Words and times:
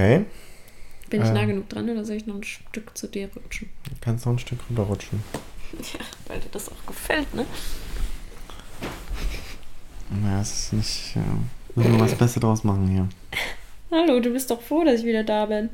Okay, 0.00 0.24
Bin 1.10 1.20
ich 1.20 1.28
Ähm. 1.28 1.34
nah 1.34 1.44
genug 1.44 1.68
dran 1.68 1.90
oder 1.90 2.06
soll 2.06 2.16
ich 2.16 2.26
noch 2.26 2.36
ein 2.36 2.42
Stück 2.42 2.96
zu 2.96 3.06
dir 3.06 3.28
rutschen? 3.36 3.68
du 3.84 3.90
kannst 4.00 4.24
noch 4.24 4.32
ein 4.32 4.38
Stück 4.38 4.58
rüberrutschen. 4.70 5.22
Ja, 5.72 6.00
weil 6.26 6.40
dir 6.40 6.48
das 6.50 6.70
auch 6.70 6.86
gefällt, 6.86 7.32
ne? 7.34 7.44
Naja, 10.08 10.40
es 10.40 10.52
ist 10.52 10.72
nicht. 10.72 11.16
Ja, 11.16 11.22
müssen 11.74 11.92
wir 11.92 12.00
was 12.00 12.14
Besseres 12.14 12.40
draus 12.40 12.64
machen 12.64 12.88
hier. 12.88 13.08
Hallo, 13.90 14.20
du 14.20 14.30
bist 14.32 14.50
doch 14.50 14.62
froh, 14.62 14.84
dass 14.84 15.00
ich 15.00 15.06
wieder 15.06 15.22
da 15.22 15.44
bin. 15.44 15.68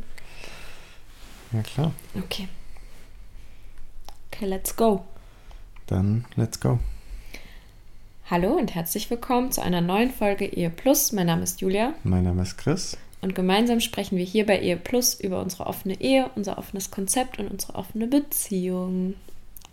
Ja, 1.53 1.63
klar. 1.63 1.93
Okay. 2.19 2.49
Okay, 4.33 4.47
let's 4.47 4.75
go. 4.75 5.05
Dann 5.87 6.25
let's 6.35 6.59
go. 6.59 6.81
Hallo 8.29 8.55
und 8.55 8.75
herzlich 8.75 9.09
willkommen 9.09 9.53
zu 9.53 9.63
einer 9.63 9.81
neuen 9.81 10.11
Folge 10.11 10.47
Ehe 10.47 10.69
Plus. 10.71 11.13
Mein 11.13 11.29
Name 11.29 11.45
ist 11.45 11.61
Julia 11.61 11.95
Mein 12.03 12.25
Name 12.25 12.43
ist 12.43 12.59
Chris. 12.59 12.97
Und 13.21 13.35
gemeinsam 13.35 13.81
sprechen 13.81 14.19
wir 14.19 14.25
hier 14.25 14.47
bei 14.47 14.61
Ehe 14.61 14.77
Plus 14.77 15.15
über 15.19 15.41
unsere 15.41 15.67
offene 15.67 16.01
Ehe, 16.01 16.31
unser 16.37 16.59
offenes 16.59 16.91
Konzept 16.91 17.39
und 17.39 17.49
unsere 17.51 17.75
offene 17.75 18.07
Beziehung. 18.07 19.15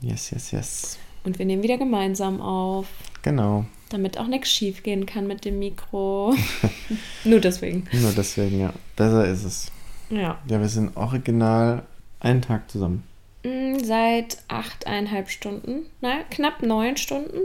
Yes, 0.02 0.32
yes, 0.32 0.52
yes. 0.52 0.98
Und 1.24 1.40
wir 1.40 1.46
nehmen 1.46 1.64
wieder 1.64 1.78
gemeinsam 1.78 2.42
auf, 2.42 2.88
Genau. 3.22 3.66
damit 3.90 4.18
auch 4.18 4.28
nichts 4.28 4.52
schief 4.52 4.84
gehen 4.84 5.06
kann 5.06 5.28
mit 5.28 5.46
dem 5.46 5.60
Mikro. 5.60 6.36
Nur 7.24 7.40
deswegen. 7.40 7.86
Nur 7.94 8.12
deswegen, 8.12 8.60
ja. 8.60 8.74
Besser 8.96 9.26
ist 9.28 9.44
es. 9.46 9.72
Ja. 10.10 10.40
Ja, 10.48 10.60
wir 10.60 10.68
sind 10.68 10.96
original 10.98 11.84
einen 12.20 12.42
Tag 12.42 12.70
zusammen. 12.70 13.04
Mm, 13.46 13.80
Seit 13.84 14.38
achteinhalb 14.48 15.30
Stunden, 15.30 15.86
na, 16.02 16.24
knapp 16.30 16.62
neun 16.62 16.98
Stunden. 16.98 17.40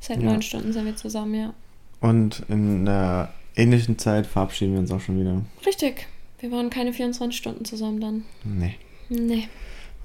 Seit 0.00 0.18
Ja. 0.18 0.24
neun 0.30 0.42
Stunden 0.42 0.72
sind 0.72 0.84
wir 0.86 0.96
zusammen, 0.96 1.34
ja. 1.34 1.54
Und 2.00 2.42
in 2.48 2.88
einer 2.88 3.28
ähnlichen 3.56 3.98
Zeit 3.98 4.26
verabschieden 4.26 4.72
wir 4.74 4.80
uns 4.80 4.90
auch 4.92 5.00
schon 5.00 5.18
wieder. 5.20 5.42
Richtig. 5.66 6.06
Wir 6.40 6.50
waren 6.50 6.70
keine 6.70 6.92
24 6.92 7.36
Stunden 7.36 7.64
zusammen 7.64 8.00
dann. 8.00 8.24
Nee. 8.44 8.76
Nee, 9.08 9.48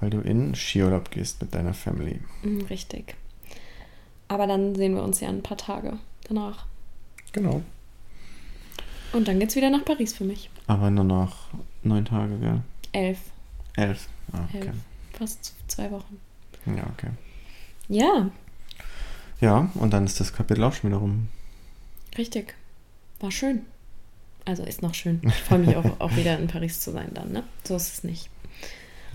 Weil 0.00 0.10
du 0.10 0.20
in 0.20 0.54
Skiurlaub 0.54 1.10
gehst 1.10 1.40
mit 1.40 1.54
deiner 1.54 1.72
Family. 1.74 2.20
mm, 2.42 2.60
richtig. 2.68 3.14
Aber 4.28 4.46
dann 4.46 4.74
sehen 4.74 4.94
wir 4.94 5.02
uns 5.02 5.20
ja 5.20 5.28
in 5.30 5.36
ein 5.36 5.42
paar 5.42 5.56
Tage 5.56 5.98
danach. 6.28 6.66
Genau. 7.32 7.62
Und 9.14 9.26
dann 9.26 9.40
geht's 9.40 9.56
wieder 9.56 9.70
nach 9.70 9.84
Paris 9.86 10.12
für 10.12 10.24
mich. 10.24 10.50
Aber 10.66 10.90
nur 10.90 11.04
noch 11.04 11.46
neun 11.82 12.04
Tage, 12.04 12.36
gell? 12.38 12.60
Elf. 12.92 13.18
Elf. 13.76 14.08
Ah, 14.32 14.44
okay. 14.48 14.66
Elf. 14.66 14.76
Fast 15.14 15.54
zwei 15.68 15.90
Wochen. 15.90 16.20
Ja, 16.66 16.84
okay. 16.94 17.10
Ja, 17.88 18.30
Ja, 19.40 19.70
und 19.76 19.92
dann 19.94 20.04
ist 20.04 20.20
das 20.20 20.34
Kapitel 20.34 20.62
auch 20.64 20.74
schon 20.74 20.90
wieder 20.90 20.98
rum. 21.00 21.28
richtig. 22.18 22.54
War 23.20 23.30
schön. 23.30 23.62
Also 24.44 24.62
ist 24.62 24.80
noch 24.82 24.94
schön. 24.94 25.20
Ich 25.24 25.34
freue 25.34 25.58
mich 25.58 25.76
auch, 25.76 25.84
auch 26.00 26.16
wieder 26.16 26.38
in 26.38 26.46
Paris 26.48 26.80
zu 26.80 26.90
sein 26.92 27.10
dann, 27.14 27.32
ne? 27.32 27.42
So 27.64 27.76
ist 27.76 27.92
es 27.92 28.04
nicht. 28.04 28.30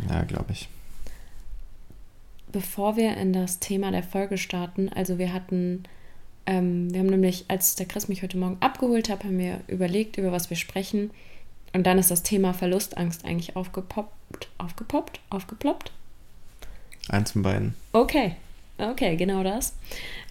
Ja, 0.09 0.23
glaube 0.23 0.51
ich. 0.51 0.69
bevor 2.51 2.95
wir 2.95 3.17
in 3.17 3.33
das 3.33 3.59
Thema 3.59 3.91
der 3.91 4.03
Folge 4.03 4.37
starten, 4.37 4.89
also 4.89 5.17
wir 5.17 5.33
hatten, 5.33 5.83
ähm, 6.45 6.91
wir 6.93 6.99
haben 6.99 7.07
nämlich, 7.07 7.45
als 7.47 7.75
der 7.75 7.87
Chris 7.87 8.07
mich 8.07 8.21
heute 8.23 8.37
Morgen 8.37 8.57
abgeholt 8.59 9.09
hat, 9.09 9.23
haben 9.23 9.37
wir 9.39 9.59
überlegt, 9.67 10.17
über 10.17 10.31
was 10.31 10.49
wir 10.49 10.57
sprechen. 10.57 11.11
Und 11.73 11.85
dann 11.87 11.97
ist 11.97 12.11
das 12.11 12.21
Thema 12.23 12.53
Verlustangst 12.53 13.25
eigentlich 13.25 13.55
aufgepoppt, 13.55 14.47
aufgepoppt, 14.59 15.19
aufgeploppt. 15.31 15.91
Eins 17.09 17.31
von 17.31 17.41
beiden. 17.41 17.73
Okay, 17.91 18.35
okay, 18.77 19.15
genau 19.15 19.43
das. 19.43 19.73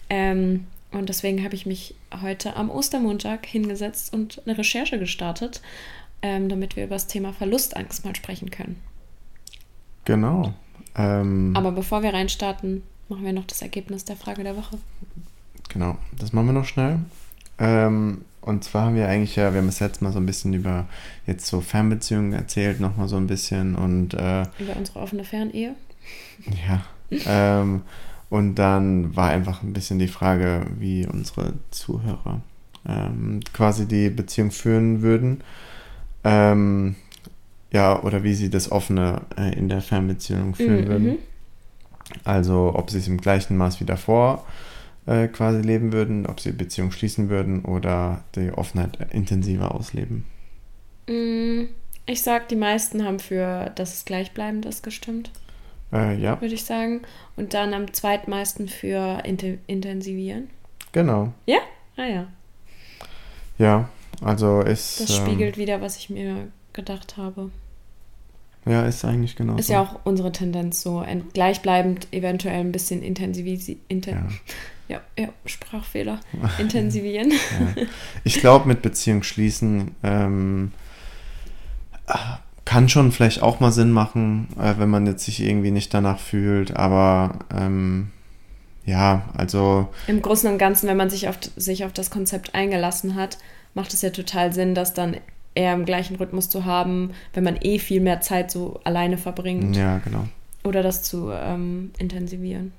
Ähm, 0.09 0.67
und 0.93 1.09
deswegen 1.09 1.43
habe 1.43 1.55
ich 1.55 1.65
mich 1.65 1.95
heute 2.21 2.55
am 2.55 2.69
Ostermontag 2.69 3.45
hingesetzt 3.45 4.13
und 4.13 4.41
eine 4.45 4.57
Recherche 4.57 4.99
gestartet, 4.99 5.61
ähm, 6.21 6.49
damit 6.49 6.75
wir 6.75 6.85
über 6.85 6.95
das 6.95 7.07
Thema 7.07 7.33
Verlustangst 7.33 8.05
mal 8.05 8.15
sprechen 8.15 8.49
können. 8.51 8.79
Genau. 10.05 10.53
Ähm, 10.95 11.53
Aber 11.55 11.71
bevor 11.71 12.03
wir 12.03 12.13
reinstarten, 12.13 12.83
machen 13.09 13.25
wir 13.25 13.33
noch 13.33 13.45
das 13.45 13.61
Ergebnis 13.61 14.05
der 14.05 14.15
Frage 14.15 14.43
der 14.43 14.55
Woche. 14.57 14.77
genau, 15.69 15.97
das 16.17 16.33
machen 16.33 16.47
wir 16.47 16.53
noch 16.53 16.65
schnell. 16.65 16.99
Ähm, 17.59 18.23
und 18.41 18.63
zwar 18.63 18.85
haben 18.85 18.95
wir 18.95 19.07
eigentlich 19.07 19.35
ja, 19.35 19.53
wir 19.53 19.61
haben 19.61 19.69
es 19.69 19.79
jetzt 19.79 20.01
mal 20.01 20.11
so 20.11 20.19
ein 20.19 20.25
bisschen 20.25 20.53
über 20.53 20.87
jetzt 21.25 21.45
so 21.45 21.61
Fernbeziehungen 21.61 22.33
erzählt, 22.33 22.79
nochmal 22.79 23.07
so 23.07 23.15
ein 23.15 23.27
bisschen 23.27 23.75
und 23.75 24.13
äh, 24.13 24.41
Über 24.59 24.75
unsere 24.75 24.99
offene 24.99 25.23
Fernehe. 25.23 25.75
ja. 26.67 26.85
ähm, 27.25 27.81
und 28.33 28.55
dann 28.55 29.15
war 29.15 29.29
einfach 29.29 29.63
ein 29.63 29.73
bisschen 29.73 29.99
die 29.99 30.07
Frage, 30.07 30.65
wie 30.79 31.07
unsere 31.07 31.53
Zuhörer 31.71 32.41
ähm, 32.87 33.41
quasi 33.53 33.87
die 33.87 34.09
Beziehung 34.09 34.51
führen 34.51 35.01
würden. 35.01 35.41
Ähm, 36.23 36.95
ja, 37.73 38.01
oder 38.03 38.23
wie 38.23 38.35
sie 38.35 38.49
das 38.49 38.71
Offene 38.71 39.23
äh, 39.37 39.53
in 39.57 39.69
der 39.69 39.81
Fernbeziehung 39.81 40.55
führen 40.55 40.85
Mhm, 40.85 40.87
würden. 40.87 41.13
mhm. 41.13 41.19
Also 42.25 42.73
ob 42.75 42.89
sie 42.89 42.97
es 42.99 43.07
im 43.07 43.19
gleichen 43.21 43.57
Maß 43.57 43.79
wie 43.79 43.85
davor 43.85 44.45
äh, 45.07 45.27
quasi 45.29 45.61
leben 45.61 45.93
würden, 45.93 46.25
ob 46.27 46.39
sie 46.41 46.51
die 46.51 46.57
Beziehung 46.57 46.91
schließen 46.91 47.29
würden 47.29 47.65
oder 47.65 48.23
die 48.35 48.51
Offenheit 48.51 48.97
intensiver 49.13 49.73
ausleben. 49.75 50.25
Mm, 51.07 51.65
Ich 52.05 52.21
sag, 52.23 52.49
die 52.49 52.55
meisten 52.57 53.03
haben 53.05 53.19
für, 53.19 53.71
dass 53.75 53.93
es 53.93 54.05
gleichbleibend 54.05 54.65
ist, 54.65 54.83
gestimmt, 54.83 55.31
Äh, 55.93 56.17
ja, 56.17 56.41
würde 56.41 56.55
ich 56.55 56.63
sagen. 56.63 57.01
Und 57.35 57.53
dann 57.53 57.73
am 57.73 57.93
zweitmeisten 57.93 58.67
für 58.67 59.23
inte 59.25 59.59
intensivieren. 59.67 60.49
genau. 60.91 61.33
Ja? 61.45 61.59
Ah 61.95 62.05
ja. 62.05 62.27
Ja, 63.59 63.89
also 64.21 64.61
ist. 64.61 64.99
Das 64.99 65.19
ähm, 65.19 65.25
spiegelt 65.25 65.57
wieder, 65.57 65.81
was 65.81 65.97
ich 65.97 66.09
mir 66.09 66.47
gedacht 66.73 67.17
habe. 67.17 67.51
Ja, 68.65 68.85
ist 68.85 69.03
eigentlich 69.03 69.35
genau 69.35 69.57
Ist 69.57 69.69
ja 69.69 69.81
auch 69.81 69.99
unsere 70.05 70.31
Tendenz 70.31 70.81
so. 70.81 71.05
Gleichbleibend, 71.33 72.07
eventuell 72.11 72.61
ein 72.61 72.71
bisschen 72.71 73.01
intensivisieren. 73.03 73.81
Inten 73.89 74.39
ja. 74.87 75.01
ja, 75.17 75.29
Sprachfehler. 75.45 76.19
Intensivieren. 76.59 77.31
Ja. 77.31 77.83
Ich 78.23 78.39
glaube, 78.39 78.67
mit 78.67 78.81
Beziehung 78.81 79.23
schließen 79.23 79.95
ähm, 80.01 80.71
kann 82.65 82.89
schon 82.89 83.11
vielleicht 83.11 83.41
auch 83.41 83.59
mal 83.59 83.71
Sinn 83.71 83.91
machen, 83.91 84.47
äh, 84.59 84.75
wenn 84.77 84.89
man 84.89 85.05
jetzt 85.05 85.25
sich 85.25 85.41
irgendwie 85.41 85.71
nicht 85.71 85.93
danach 85.93 86.19
fühlt. 86.19 86.75
Aber 86.75 87.39
ähm, 87.53 88.11
ja, 88.85 89.29
also 89.35 89.89
Im 90.07 90.21
Großen 90.21 90.51
und 90.51 90.57
Ganzen, 90.57 90.87
wenn 90.87 90.97
man 90.97 91.09
sich 91.09 91.27
auf, 91.27 91.37
sich 91.55 91.85
auf 91.85 91.93
das 91.93 92.09
Konzept 92.09 92.55
eingelassen 92.55 93.15
hat, 93.15 93.37
macht 93.73 93.93
es 93.93 94.01
ja 94.01 94.09
total 94.11 94.53
Sinn, 94.53 94.75
das 94.75 94.93
dann 94.93 95.17
eher 95.55 95.73
im 95.73 95.85
gleichen 95.85 96.15
Rhythmus 96.15 96.49
zu 96.49 96.65
haben, 96.65 97.11
wenn 97.33 97.43
man 97.43 97.57
eh 97.61 97.79
viel 97.79 98.01
mehr 98.01 98.21
Zeit 98.21 98.49
so 98.51 98.79
alleine 98.83 99.17
verbringt. 99.17 99.75
ja, 99.75 99.99
genau. 99.99 100.27
Oder 100.63 100.81
das 100.81 101.03
zu 101.03 101.29
ähm, 101.31 101.91
intensivieren. 101.97 102.71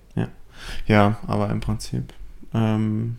Ja, 0.87 1.19
aber 1.27 1.51
im 1.51 1.61
Prinzip 1.61 2.13
ähm, 2.55 3.17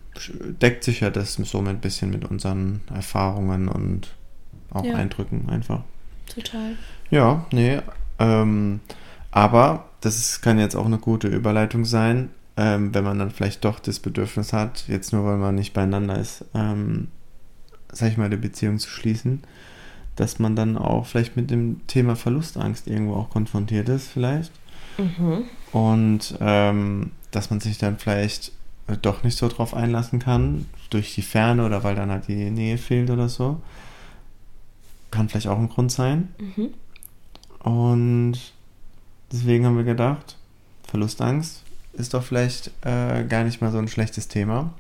deckt 0.62 0.84
sich 0.84 1.02
ja 1.02 1.10
das 1.10 1.34
somit 1.34 1.74
ein 1.74 1.82
bisschen 1.82 2.10
mit 2.10 2.26
unseren 2.26 2.82
Erfahrungen 2.94 3.68
und 3.68 4.16
auch 4.72 4.86
Ja. 4.86 4.96
Eindrücken 4.96 5.50
einfach. 5.50 5.84
Total. 6.34 6.76
Ja, 7.10 7.46
nee. 7.52 7.80
Ähm, 8.20 8.80
aber 9.32 9.90
das 10.02 10.18
ist, 10.18 10.42
kann 10.42 10.60
jetzt 10.60 10.76
auch 10.76 10.86
eine 10.86 10.98
gute 10.98 11.28
Überleitung 11.28 11.86
sein, 11.86 12.30
ähm, 12.58 12.94
wenn 12.94 13.04
man 13.04 13.20
dann 13.20 13.32
vielleicht 13.32 13.66
doch 13.66 13.80
das 13.80 14.00
Bedürfnis 14.00 14.54
hat, 14.54 14.86
jetzt 14.88 15.12
nur 15.12 15.26
weil 15.26 15.38
man 15.38 15.56
nicht 15.56 15.74
beieinander 15.74 16.18
ist, 16.18 16.46
ähm, 16.54 17.10
sag 17.92 18.12
ich 18.12 18.18
mal, 18.18 18.30
die 18.30 18.38
Beziehung 18.38 18.80
zu 18.80 18.90
schließen, 18.90 19.44
dass 20.16 20.40
man 20.40 20.56
dann 20.56 20.78
auch 20.78 21.06
vielleicht 21.06 21.36
mit 21.36 21.52
dem 21.52 21.86
Thema 21.88 22.16
Verlustangst 22.16 22.88
irgendwo 22.88 23.16
auch 23.16 23.30
konfrontiert 23.30 23.90
ist, 23.90 24.08
vielleicht. 24.08 24.52
Mhm. 24.98 25.44
Und 25.74 26.38
ähm, 26.40 27.12
dass 27.32 27.50
man 27.50 27.60
sich 27.60 27.78
dann 27.78 27.98
vielleicht 27.98 28.54
doch 29.02 29.24
nicht 29.24 29.38
so 29.38 29.48
drauf 29.50 29.74
einlassen 29.74 30.20
kann, 30.20 30.66
durch 30.90 31.16
die 31.16 31.22
Ferne 31.22 31.66
oder 31.66 31.84
weil 31.84 31.96
dann 31.96 32.12
halt 32.12 32.28
die 32.28 32.50
Nähe 32.52 32.78
fehlt 32.78 33.10
oder 33.10 33.28
so. 33.28 33.60
Kann 35.16 35.30
vielleicht 35.30 35.48
auch 35.48 35.58
ein 35.58 35.70
Grund 35.70 35.92
sein. 35.92 36.34
Mhm. 36.38 36.74
Und 37.60 38.38
deswegen 39.32 39.66
haben 39.66 39.78
wir 39.78 39.86
gedacht, 39.86 40.38
Verlustangst 40.88 41.64
ist 41.94 42.14
doch 42.14 42.22
vielleicht 42.22 42.72
äh, 42.82 43.24
gar 43.24 43.46
nicht 43.46 43.62
mal 43.62 43.72
so 43.72 43.78
ein 43.78 43.88
schlechtes 43.88 44.28
Thema. 44.28 44.74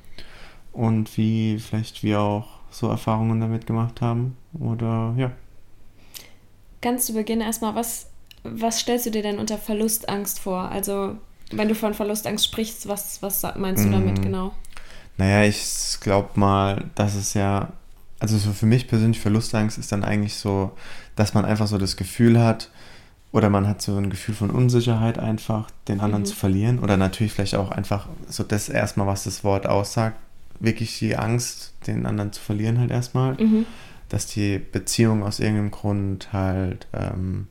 Und 0.73 1.15
wie 1.17 1.57
vielleicht 1.57 2.03
wir 2.03 2.19
auch 2.19 2.47
so 2.69 2.89
Erfahrungen 2.89 3.39
damit 3.39 3.65
gemacht 3.65 4.01
haben. 4.01 4.35
Oder 4.59 5.13
ja. 5.17 5.31
Ganz 6.81 7.05
zu 7.05 7.13
Beginn 7.13 7.39
erstmal, 7.39 7.75
was, 7.75 8.07
was 8.43 8.79
stellst 8.79 9.05
du 9.05 9.11
dir 9.11 9.23
denn 9.23 9.39
unter 9.39 9.57
Verlustangst 9.57 10.39
vor? 10.39 10.69
Also, 10.69 11.15
wenn 11.51 11.69
du 11.69 11.75
von 11.75 11.93
Verlustangst 11.93 12.43
sprichst, 12.43 12.89
was, 12.89 13.21
was 13.21 13.43
meinst 13.55 13.85
du 13.85 13.89
damit 13.89 14.19
Mm. 14.19 14.21
genau? 14.21 14.51
Naja, 15.17 15.47
ich 15.47 15.97
glaube 16.01 16.29
mal, 16.35 16.83
dass 16.95 17.15
es 17.15 17.33
ja, 17.33 17.71
also 18.19 18.37
so 18.37 18.51
für 18.53 18.65
mich 18.65 18.87
persönlich 18.87 19.19
Verlustangst 19.19 19.77
ist 19.77 19.91
dann 19.91 20.03
eigentlich 20.03 20.35
so, 20.35 20.71
dass 21.15 21.33
man 21.33 21.45
einfach 21.45 21.67
so 21.67 21.77
das 21.77 21.97
Gefühl 21.97 22.41
hat, 22.41 22.69
oder 23.31 23.49
man 23.49 23.67
hat 23.67 23.81
so 23.81 23.97
ein 23.97 24.09
Gefühl 24.09 24.33
von 24.33 24.49
Unsicherheit 24.49 25.19
einfach, 25.19 25.69
den 25.89 25.99
anderen 25.99 26.21
Mhm. 26.23 26.27
zu 26.27 26.35
verlieren. 26.35 26.79
Oder 26.79 26.95
natürlich 26.95 27.33
vielleicht 27.33 27.55
auch 27.55 27.69
einfach 27.71 28.07
so 28.29 28.43
das 28.43 28.69
erstmal, 28.69 29.07
was 29.07 29.25
das 29.25 29.43
Wort 29.43 29.67
aussagt, 29.67 30.15
wirklich 30.61 30.97
die 30.99 31.17
Angst, 31.17 31.73
den 31.85 32.05
anderen 32.05 32.31
zu 32.31 32.41
verlieren 32.41 32.79
halt 32.79 32.91
erstmal. 32.91 33.33
Mhm. 33.33 33.65
Dass 34.07 34.27
die 34.27 34.57
Beziehung 34.59 35.21
aus 35.23 35.39
irgendeinem 35.41 35.71
Grund 35.71 36.31
halt 36.31 36.87
ähm, 36.93 37.47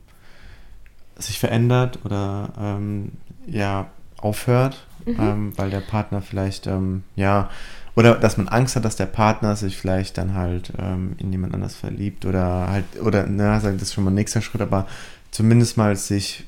sich 1.18 1.38
verändert 1.38 1.98
oder 2.04 2.50
ähm, 2.58 3.12
ja 3.46 3.88
aufhört, 4.16 4.86
Mhm. 5.04 5.16
ähm, 5.20 5.52
weil 5.58 5.68
der 5.68 5.80
Partner 5.80 6.22
vielleicht 6.22 6.66
ähm, 6.66 7.02
ja 7.14 7.50
oder 7.96 8.16
dass 8.16 8.36
man 8.36 8.48
Angst 8.48 8.76
hat, 8.76 8.84
dass 8.84 8.96
der 8.96 9.06
Partner 9.06 9.56
sich 9.56 9.76
vielleicht 9.76 10.18
dann 10.18 10.34
halt 10.34 10.72
ähm, 10.78 11.14
in 11.18 11.30
jemand 11.32 11.54
anders 11.54 11.74
verliebt 11.74 12.24
oder 12.24 12.68
halt 12.68 12.84
oder 13.02 13.26
na, 13.26 13.58
das 13.60 13.82
ist 13.82 13.94
schon 13.94 14.04
mal 14.04 14.10
nächster 14.10 14.42
Schritt, 14.42 14.60
aber 14.60 14.86
zumindest 15.30 15.76
mal 15.76 15.94
sich 15.96 16.44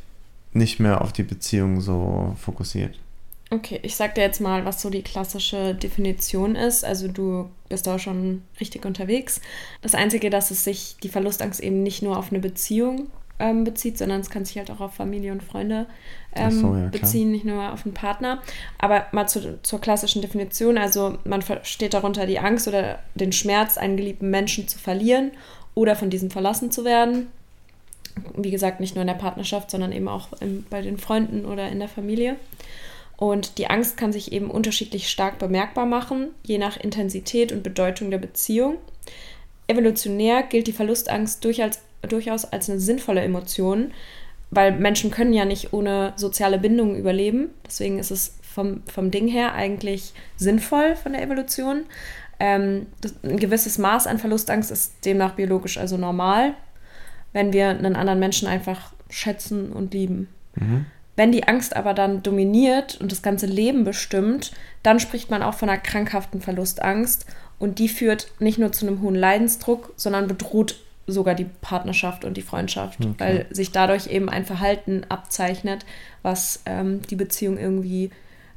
nicht 0.53 0.81
mehr 0.81 1.03
auf 1.03 1.13
die 1.13 1.23
Beziehung 1.23 1.81
so 1.81 2.35
fokussiert. 2.41 2.99
Okay, 3.51 3.79
ich 3.83 3.95
sag 3.95 4.17
dir 4.17 4.23
jetzt 4.23 4.41
mal, 4.41 4.65
was 4.65 4.83
so 4.83 4.91
die 4.91 5.03
klassische 5.03 5.75
Definition 5.75 6.57
ist. 6.57 6.85
Also 6.85 7.07
du 7.07 7.49
bist 7.69 7.87
da 7.87 7.99
schon 7.99 8.43
richtig 8.59 8.85
unterwegs. 8.85 9.41
Das 9.83 9.95
Einzige, 9.95 10.31
dass 10.31 10.51
es 10.51 10.65
sich 10.65 10.97
die 11.03 11.09
Verlustangst 11.09 11.61
eben 11.61 11.85
nicht 11.85 12.03
nur 12.03 12.19
auf 12.19 12.33
eine 12.33 12.41
Beziehung 12.41 13.09
ähm, 13.39 13.65
bezieht, 13.65 13.99
sondern 13.99 14.21
es 14.21 14.31
kann 14.31 14.45
sich 14.45 14.57
halt 14.59 14.71
auch 14.71 14.81
auf 14.81 14.95
Familie 14.95 15.33
und 15.33 15.43
Freunde 15.43 15.87
ähm, 16.35 16.51
so, 16.51 16.75
ja, 16.75 16.89
beziehen, 16.89 17.31
nicht 17.31 17.45
nur 17.45 17.73
auf 17.73 17.85
einen 17.85 17.95
Partner. 17.95 18.43
Aber 18.79 19.07
mal 19.13 19.29
zu, 19.29 19.59
zur 19.63 19.81
klassischen 19.81 20.23
Definition. 20.23 20.79
Also 20.79 21.19
man 21.25 21.43
versteht 21.43 21.95
darunter 21.95 22.27
die 22.27 22.39
Angst 22.39 22.69
oder 22.69 22.99
den 23.15 23.33
Schmerz, 23.33 23.79
einen 23.79 23.97
geliebten 23.97 24.31
Menschen 24.31 24.69
zu 24.69 24.79
verlieren 24.79 25.33
oder 25.75 25.97
von 25.97 26.11
diesem 26.11 26.31
verlassen 26.31 26.71
zu 26.71 26.85
werden. 26.85 27.29
Wie 28.35 28.51
gesagt, 28.51 28.81
nicht 28.81 28.95
nur 28.95 29.03
in 29.03 29.09
der 29.09 29.15
Partnerschaft, 29.15 29.71
sondern 29.71 29.93
eben 29.93 30.09
auch 30.09 30.29
im, 30.41 30.65
bei 30.71 30.81
den 30.81 30.97
Freunden 30.97 31.45
oder 31.45 31.69
in 31.69 31.79
der 31.79 31.89
Familie. 31.89 32.37
Und 33.19 33.59
die 33.59 33.69
Angst 33.69 33.97
kann 33.97 34.13
sich 34.13 34.33
eben 34.33 34.51
unterschiedlich 34.51 35.09
stark 35.09 35.39
bemerkbar 35.39 35.87
machen, 35.87 36.29
je 36.43 36.59
nach 36.59 36.77
Intensität 36.77 37.53
und 37.53 37.63
Bedeutung 37.63 38.11
der 38.11 38.19
Beziehung. 38.19 38.77
Evolutionär 39.69 40.43
gilt 40.43 40.67
die 40.67 40.73
Verlustangst 40.73 41.45
durchaus, 41.45 41.81
durchaus 42.07 42.45
als 42.45 42.71
eine 42.71 42.81
sinnvolle 42.81 43.23
Emotion, 43.23 43.93
weil 44.51 44.73
Menschen 44.73 45.11
können 45.11 45.33
ja 45.33 45.45
nicht 45.45 45.73
ohne 45.73 46.13
soziale 46.17 46.59
Bindungen 46.59 46.97
überleben. 46.97 47.51
Deswegen 47.67 47.99
ist 47.99 48.11
es 48.11 48.39
vom, 48.43 48.83
vom 48.87 49.11
Ding 49.11 49.29
her 49.29 49.55
eigentlich 49.55 50.15
sinnvoll 50.37 50.97
von 50.97 51.13
der 51.13 51.23
Evolution. 51.23 51.85
Ähm, 52.39 52.87
das, 53.01 53.15
ein 53.23 53.39
gewisses 53.39 53.79
Maß 53.79 54.07
an 54.07 54.19
Verlustangst 54.19 54.71
ist 54.71 55.05
demnach 55.05 55.33
biologisch 55.33 55.79
also 55.79 55.97
normal, 55.97 56.55
wenn 57.33 57.53
wir 57.53 57.71
einen 57.71 57.97
anderen 57.97 58.19
Menschen 58.19 58.49
einfach 58.49 58.93
schätzen 59.11 59.73
und 59.73 59.95
lieben. 59.95 60.29
Wenn 61.17 61.33
die 61.33 61.49
Angst 61.49 61.77
aber 61.77 61.95
dann 61.95 62.23
dominiert 62.23 62.99
und 63.01 63.11
das 63.11 63.23
ganze 63.23 63.47
Leben 63.47 63.85
bestimmt, 63.85 64.53
dann 64.83 65.01
spricht 65.01 65.31
man 65.31 65.43
auch 65.43 65.55
von 65.55 65.69
einer 65.69 65.81
krankhaften 65.81 66.41
Verlustangst 66.41 67.27
und 67.59 67.79
die 67.79 67.89
führt 67.89 68.29
nicht 68.39 68.59
nur 68.59 68.73
zu 68.73 68.87
einem 68.87 69.01
hohen 69.01 69.15
Leidensdruck, 69.15 69.93
sondern 69.97 70.29
bedroht 70.29 70.79
sogar 71.07 71.35
die 71.35 71.47
Partnerschaft 71.61 72.25
und 72.25 72.37
die 72.37 72.43
Freundschaft, 72.43 73.01
Okay. 73.01 73.15
weil 73.19 73.47
sich 73.51 73.73
dadurch 73.73 74.09
eben 74.09 74.29
ein 74.29 74.45
Verhalten 74.45 75.05
abzeichnet, 75.09 75.87
was 76.23 76.63
ähm, 76.67 77.03
die 77.03 77.17
Beziehung 77.17 77.59
irgendwie 77.59 78.11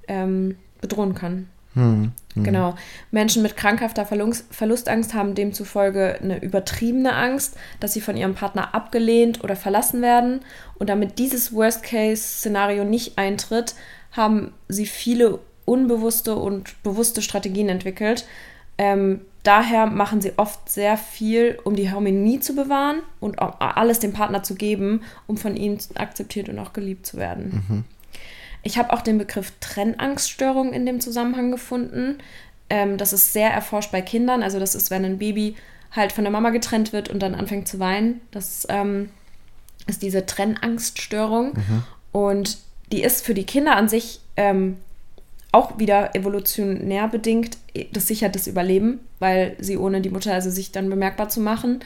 ähm, 0.07 0.57
bedrohen 0.81 1.13
kann. 1.13 1.47
Hm. 1.75 2.11
Genau. 2.35 2.75
Menschen 3.11 3.43
mit 3.43 3.55
krankhafter 3.55 4.05
Verlust, 4.05 4.45
Verlustangst 4.49 5.13
haben 5.13 5.35
demzufolge 5.35 6.19
eine 6.21 6.41
übertriebene 6.41 7.13
Angst, 7.13 7.57
dass 7.79 7.93
sie 7.93 8.01
von 8.01 8.17
ihrem 8.17 8.33
Partner 8.33 8.73
abgelehnt 8.73 9.43
oder 9.43 9.55
verlassen 9.55 10.01
werden. 10.01 10.41
Und 10.79 10.89
damit 10.89 11.19
dieses 11.19 11.53
Worst-Case-Szenario 11.53 12.85
nicht 12.85 13.17
eintritt, 13.17 13.75
haben 14.11 14.53
sie 14.67 14.87
viele 14.87 15.39
unbewusste 15.65 16.35
und 16.35 16.81
bewusste 16.81 17.21
Strategien 17.21 17.69
entwickelt. 17.69 18.25
Ähm, 18.79 19.19
daher 19.43 19.87
machen 19.87 20.21
sie 20.21 20.31
oft 20.37 20.69
sehr 20.69 20.95
viel, 20.95 21.59
um 21.65 21.75
die 21.75 21.91
Harmonie 21.91 22.39
zu 22.39 22.55
bewahren 22.55 23.01
und 23.19 23.39
auch 23.39 23.59
alles 23.59 23.99
dem 23.99 24.13
Partner 24.13 24.41
zu 24.41 24.55
geben, 24.55 25.01
um 25.27 25.35
von 25.35 25.57
ihm 25.57 25.77
akzeptiert 25.95 26.47
und 26.47 26.57
auch 26.59 26.71
geliebt 26.71 27.05
zu 27.05 27.17
werden. 27.17 27.85
Ich 28.63 28.77
habe 28.77 28.93
auch 28.93 29.01
den 29.01 29.17
Begriff 29.17 29.51
Trennangststörung 29.59 30.71
in 30.71 30.85
dem 30.85 31.01
Zusammenhang 31.01 31.51
gefunden. 31.51 32.19
Ähm, 32.69 32.97
das 32.97 33.11
ist 33.11 33.33
sehr 33.33 33.51
erforscht 33.51 33.91
bei 33.91 34.01
Kindern. 34.01 34.43
Also 34.43 34.59
das 34.59 34.75
ist, 34.75 34.91
wenn 34.91 35.03
ein 35.03 35.17
Baby 35.17 35.55
halt 35.91 36.13
von 36.13 36.23
der 36.23 36.31
Mama 36.31 36.51
getrennt 36.51 36.93
wird 36.93 37.09
und 37.09 37.19
dann 37.19 37.35
anfängt 37.35 37.67
zu 37.67 37.79
weinen. 37.79 38.21
Das 38.31 38.65
ähm, 38.69 39.09
ist 39.87 40.01
diese 40.03 40.25
Trennangststörung. 40.25 41.53
Und 42.11 42.57
die 42.91 43.03
ist 43.03 43.25
für 43.25 43.33
die 43.33 43.45
Kinder 43.45 43.75
an 43.75 43.89
sich 43.89 44.21
ähm, 44.37 44.77
auch 45.51 45.79
wieder 45.79 46.15
evolutionär 46.15 47.07
bedingt. 47.07 47.57
Das 47.91 48.07
sichert 48.07 48.35
das 48.35 48.47
Überleben, 48.47 48.99
weil 49.19 49.55
sie 49.59 49.77
ohne 49.77 50.01
die 50.01 50.09
Mutter, 50.09 50.33
also 50.33 50.49
sich 50.49 50.71
dann 50.71 50.89
bemerkbar 50.89 51.29
zu 51.29 51.39
machen, 51.41 51.79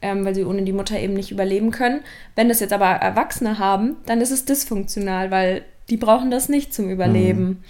ähm, 0.00 0.24
weil 0.24 0.34
sie 0.34 0.44
ohne 0.44 0.62
die 0.62 0.72
Mutter 0.72 0.98
eben 0.98 1.14
nicht 1.14 1.32
überleben 1.32 1.70
können. 1.70 2.00
Wenn 2.36 2.48
das 2.48 2.60
jetzt 2.60 2.72
aber 2.72 2.86
Erwachsene 2.86 3.58
haben, 3.58 3.96
dann 4.06 4.20
ist 4.20 4.30
es 4.30 4.44
dysfunktional, 4.44 5.30
weil 5.30 5.62
die 5.90 5.96
brauchen 5.96 6.30
das 6.30 6.48
nicht 6.48 6.72
zum 6.72 6.90
Überleben. 6.90 7.64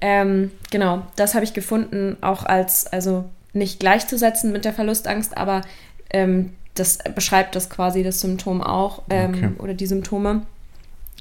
Ähm, 0.00 0.50
genau, 0.70 1.02
das 1.16 1.34
habe 1.34 1.44
ich 1.44 1.54
gefunden, 1.54 2.16
auch 2.20 2.44
als, 2.44 2.86
also 2.86 3.24
nicht 3.52 3.80
gleichzusetzen 3.80 4.52
mit 4.52 4.64
der 4.64 4.72
Verlustangst, 4.72 5.36
aber 5.36 5.62
ähm, 6.10 6.52
das 6.74 6.98
beschreibt 7.14 7.54
das 7.56 7.68
quasi, 7.70 8.02
das 8.02 8.20
Symptom 8.20 8.62
auch, 8.62 9.02
ähm, 9.10 9.34
Okay. 9.34 9.48
oder 9.58 9.74
die 9.74 9.86
Symptome, 9.86 10.42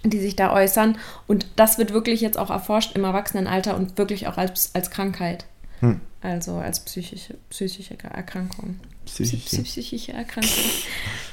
die 0.04 0.20
sich 0.20 0.36
da 0.36 0.54
äußern. 0.54 0.98
Und 1.28 1.48
das 1.56 1.78
wird 1.78 1.94
wirklich 1.94 2.22
jetzt 2.22 2.38
auch 2.38 2.50
erforscht 2.50 2.96
im 2.96 3.04
Erwachsenenalter 3.04 3.76
und 3.76 3.98
wirklich 3.98 4.28
auch 4.28 4.38
als, 4.38 4.74
als 4.74 4.92
Krankheit. 4.92 5.46
Hm. 5.80 6.02
Also 6.22 6.56
als 6.56 6.82
psychische, 6.82 7.36
psychische 7.50 7.96
Erkrankung. 8.04 8.80
Psychische. 9.06 9.64
Psychische 9.64 10.14
Erkrankung. 10.14 10.72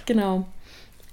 genau. 0.07 0.47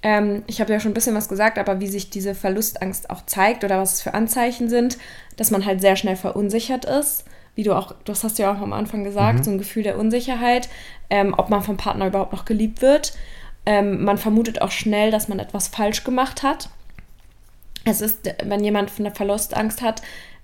Ähm, 0.04 0.44
ich 0.48 0.60
habe 0.60 0.74
ja 0.74 0.80
schon 0.80 0.92
ein 0.92 0.96
bisschen 0.96 1.16
was 1.16 1.30
gesagt, 1.30 1.58
aber 1.58 1.80
wie 1.80 1.88
sich 1.88 2.10
diese 2.10 2.36
Verlustangst 2.36 3.10
auch 3.10 3.26
zeigt 3.26 3.64
oder 3.64 3.80
was 3.80 3.94
es 3.94 4.02
für 4.02 4.14
Anzeichen 4.14 4.70
sind, 4.70 4.98
dass 5.38 5.50
man 5.50 5.66
halt 5.66 5.82
sehr 5.82 5.96
schnell 5.96 6.18
verunsichert 6.18 6.86
ist. 6.86 7.24
Wie 7.56 7.64
du 7.64 7.74
auch, 7.74 7.96
das 8.06 8.24
hast 8.24 8.38
du 8.38 8.44
ja 8.44 8.54
auch 8.54 8.62
am 8.62 8.74
Anfang 8.74 9.04
gesagt, 9.04 9.46
so 9.46 9.52
ein 9.52 9.60
Gefühl 9.60 9.84
der 9.84 9.98
Unsicherheit, 9.98 10.70
ähm, 11.10 11.36
ob 11.38 11.50
man 11.50 11.62
vom 11.62 11.78
Partner 11.78 12.08
überhaupt 12.08 12.34
noch 12.34 12.46
geliebt 12.46 12.82
wird. 12.82 13.14
Ähm, 13.66 14.04
man 14.04 14.18
vermutet 14.18 14.62
auch 14.62 14.72
schnell, 14.72 15.12
dass 15.12 15.30
man 15.30 15.40
etwas 15.40 15.68
falsch 15.68 16.04
gemacht 16.04 16.44
hat. 16.44 16.70
Es 17.86 18.02
ist, 18.02 18.34
wenn 18.44 18.64
jemand 18.64 18.92
eine 18.98 19.12
Verlustangst 19.12 19.82
hat, 19.82 20.02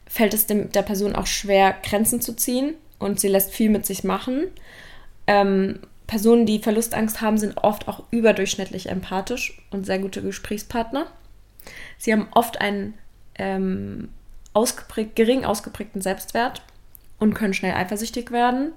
fällt 0.08 0.34
es 0.34 0.48
dem, 0.48 0.72
der 0.72 0.82
Person 0.82 1.16
auch 1.16 1.28
schwer, 1.28 1.76
Grenzen 1.84 2.22
zu 2.22 2.36
ziehen 2.36 2.74
und 2.98 3.20
sie 3.20 3.28
lässt 3.28 3.52
viel 3.52 3.70
mit 3.70 3.86
sich 3.86 4.04
machen. 4.04 4.48
Ähm, 5.28 5.80
Personen, 6.08 6.48
die 6.48 6.60
Verlustangst 6.60 7.22
haben, 7.22 7.38
sind 7.38 7.58
oft 7.58 7.88
auch 7.88 8.04
überdurchschnittlich 8.10 8.90
empathisch 8.90 9.62
und 9.70 9.86
sehr 9.86 10.00
gute 10.00 10.24
Gesprächspartner. 10.24 11.06
Sie 11.98 12.12
haben 12.12 12.28
oft 12.32 12.60
einen 12.60 12.96
ähm, 13.36 14.10
ausgeprägt, 14.54 15.16
gering 15.16 15.46
ausgeprägten 15.46 16.02
Selbstwert 16.02 16.64
und 17.20 17.36
können 17.36 17.54
schnell 17.54 17.74
eifersüchtig 17.74 18.32
werden. 18.32 18.74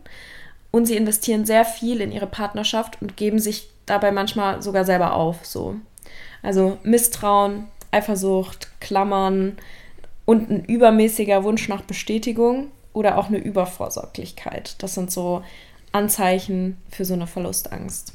Und 0.71 0.87
sie 0.87 0.97
investieren 0.97 1.47
sehr 1.47 1.64
viel 1.64 2.00
in 2.00 2.12
ihre 2.12 2.26
Partnerschaft 2.26 3.00
und 3.00 3.16
geben 3.16 3.38
sich 3.38 3.71
dabei 3.87 4.12
manchmal 4.12 4.62
sogar 4.62 4.85
selber 4.85 5.14
auf. 5.14 5.47
So. 5.47 5.76
Also 6.42 6.78
Misstrauen, 6.83 7.69
Eifersucht, 7.93 8.69
Klammern 8.81 9.53
und 10.25 10.51
ein 10.51 10.65
übermäßiger 10.65 11.45
Wunsch 11.45 11.69
nach 11.69 11.83
Bestätigung 11.83 12.69
oder 12.93 13.19
auch 13.19 13.29
eine 13.29 13.39
Übervorsorglichkeit. 13.39 14.77
Das 14.83 14.95
sind 14.95 15.11
so 15.11 15.43
Anzeichen 15.93 16.77
für 16.91 17.05
so 17.05 17.15
eine 17.15 17.27
Verlustangst. 17.27 18.13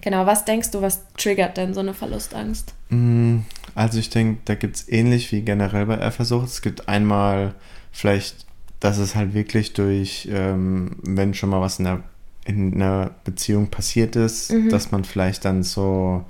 Genau, 0.00 0.26
was 0.26 0.44
denkst 0.44 0.70
du, 0.70 0.80
was 0.80 1.02
triggert 1.16 1.56
denn 1.56 1.74
so 1.74 1.80
eine 1.80 1.94
Verlustangst? 1.94 2.72
Mm, 2.90 3.38
Also 3.74 3.98
ich 3.98 4.10
denke, 4.10 4.40
da 4.44 4.54
gibt 4.54 4.76
es 4.76 4.88
ähnlich 4.88 5.32
wie 5.32 5.42
generell 5.42 5.86
bei 5.86 6.00
Eifersucht. 6.00 6.46
Es 6.46 6.62
gibt 6.62 6.88
einmal 6.88 7.54
vielleicht 7.90 8.46
dass 8.80 8.98
es 8.98 9.16
halt 9.16 9.34
wirklich 9.34 9.72
durch, 9.72 10.28
ähm, 10.30 10.98
wenn 11.02 11.34
schon 11.34 11.48
mal 11.50 11.60
was 11.60 11.80
in 11.80 11.84
der, 11.86 12.00
in 12.44 12.74
einer 12.74 13.10
Beziehung 13.24 13.70
passiert 13.70 14.14
ist, 14.14 14.52
Mhm. 14.52 14.68
dass 14.68 14.92
man 14.92 15.02
vielleicht 15.02 15.44
dann 15.44 15.64
so, 15.64 16.24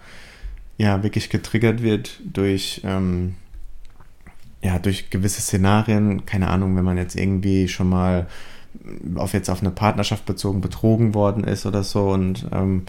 ja, 0.78 1.02
wirklich 1.02 1.28
getriggert 1.28 1.82
wird 1.82 2.20
durch, 2.25 2.80
ähm, 2.85 3.35
ja, 4.62 4.78
durch 4.78 5.11
gewisse 5.11 5.42
Szenarien, 5.42 6.25
keine 6.25 6.49
Ahnung, 6.49 6.76
wenn 6.76 6.85
man 6.85 6.97
jetzt 6.97 7.16
irgendwie 7.16 7.68
schon 7.68 7.88
mal 7.88 8.26
auf 9.16 9.32
jetzt 9.32 9.50
auf 9.50 9.61
eine 9.61 9.70
Partnerschaft 9.70 10.25
bezogen 10.25 10.61
betrogen 10.61 11.14
worden 11.14 11.44
ist 11.44 11.66
oder 11.66 11.82
so 11.82 12.11
und 12.11 12.47
ähm, 12.52 12.85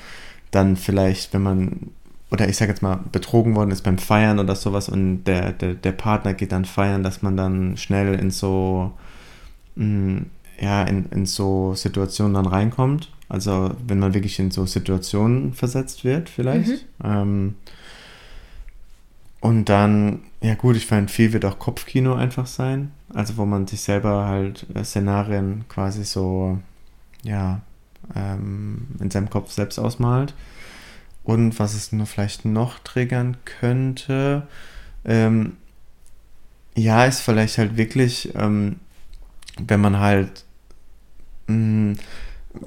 dann 0.51 0.75
vielleicht, 0.75 1.33
wenn 1.33 1.41
man, 1.41 1.91
oder 2.31 2.47
ich 2.47 2.57
sage 2.57 2.71
jetzt 2.71 2.81
mal, 2.81 2.99
betrogen 3.11 3.55
worden 3.55 3.71
ist 3.71 3.83
beim 3.83 3.97
Feiern 3.97 4.39
oder 4.39 4.55
sowas 4.55 4.87
und 4.87 5.23
der, 5.23 5.51
der, 5.51 5.73
der 5.73 5.91
Partner 5.91 6.33
geht 6.33 6.51
dann 6.51 6.65
feiern, 6.65 7.03
dass 7.03 7.21
man 7.21 7.37
dann 7.37 7.75
schnell 7.77 8.13
in 8.15 8.29
so, 8.29 8.91
mh, 9.75 10.21
ja, 10.59 10.83
in, 10.83 11.05
in 11.07 11.25
so 11.25 11.73
Situationen 11.73 12.35
dann 12.35 12.45
reinkommt. 12.45 13.11
Also 13.29 13.71
wenn 13.87 13.99
man 13.99 14.13
wirklich 14.13 14.39
in 14.39 14.51
so 14.51 14.65
Situationen 14.65 15.53
versetzt 15.53 16.03
wird, 16.03 16.29
vielleicht. 16.29 16.85
Ähm, 17.03 17.55
und 19.41 19.65
dann, 19.65 20.21
ja 20.41 20.55
gut, 20.55 20.75
ich 20.75 20.85
finde, 20.85 21.11
viel 21.11 21.33
wird 21.33 21.45
auch 21.45 21.59
Kopfkino 21.59 22.15
einfach 22.15 22.47
sein. 22.47 22.91
Also 23.13 23.37
wo 23.37 23.45
man 23.45 23.67
sich 23.67 23.81
selber 23.81 24.27
halt 24.27 24.65
äh, 24.75 24.83
Szenarien 24.83 25.65
quasi 25.69 26.03
so, 26.03 26.59
ja, 27.23 27.61
ähm, 28.15 28.87
in 28.99 29.09
seinem 29.11 29.29
Kopf 29.29 29.51
selbst 29.51 29.79
ausmalt. 29.79 30.33
Und 31.23 31.59
was 31.59 31.73
es 31.73 31.91
nur 31.91 32.05
vielleicht 32.05 32.45
noch 32.45 32.79
triggern 32.79 33.37
könnte, 33.45 34.47
ähm, 35.05 35.57
ja, 36.75 37.05
ist 37.05 37.21
vielleicht 37.21 37.57
halt 37.57 37.77
wirklich, 37.77 38.33
ähm, 38.35 38.77
wenn 39.59 39.81
man 39.81 39.99
halt, 39.99 40.45
mh, 41.47 41.95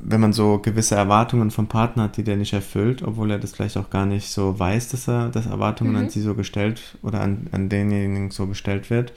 wenn 0.01 0.21
man 0.21 0.33
so 0.33 0.59
gewisse 0.59 0.95
Erwartungen 0.95 1.51
vom 1.51 1.67
Partner 1.67 2.05
hat, 2.05 2.17
die 2.17 2.25
der 2.25 2.37
nicht 2.37 2.53
erfüllt, 2.53 3.03
obwohl 3.03 3.31
er 3.31 3.39
das 3.39 3.53
vielleicht 3.53 3.77
auch 3.77 3.91
gar 3.91 4.07
nicht 4.07 4.29
so 4.29 4.59
weiß, 4.59 4.89
dass 4.89 5.09
er, 5.09 5.29
dass 5.29 5.47
Erwartungen 5.47 5.97
an 5.97 6.09
sie 6.09 6.21
so 6.21 6.35
gestellt 6.35 6.97
oder 7.03 7.21
an, 7.21 7.49
an 7.53 7.69
denjenigen 7.69 8.31
so 8.31 8.47
gestellt 8.47 8.91
wird. 8.91 9.13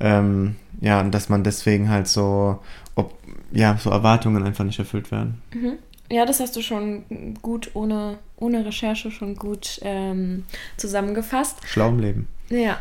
Ähm, 0.00 0.56
ja, 0.80 1.00
und 1.00 1.12
dass 1.12 1.28
man 1.28 1.44
deswegen 1.44 1.88
halt 1.88 2.08
so, 2.08 2.58
ob, 2.94 3.14
ja, 3.52 3.76
so 3.78 3.90
Erwartungen 3.90 4.42
einfach 4.42 4.64
nicht 4.64 4.78
erfüllt 4.78 5.10
werden. 5.10 5.40
Ja, 6.10 6.26
das 6.26 6.40
hast 6.40 6.56
du 6.56 6.62
schon 6.62 7.04
gut 7.40 7.70
ohne, 7.74 8.18
ohne 8.36 8.64
Recherche 8.66 9.10
schon 9.10 9.36
gut 9.36 9.80
ähm, 9.82 10.44
zusammengefasst. 10.76 11.58
Schlau 11.64 11.88
im 11.88 11.98
Leben. 11.98 12.28
Ja, 12.50 12.78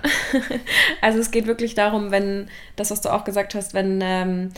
also 1.01 1.19
es 1.19 1.31
geht 1.31 1.47
wirklich 1.47 1.73
darum, 1.73 2.11
wenn, 2.11 2.47
das, 2.75 2.91
was 2.91 3.01
du 3.01 3.13
auch 3.13 3.23
gesagt 3.23 3.55
hast, 3.55 3.73
wenn 3.73 4.01
ähm, 4.03 4.49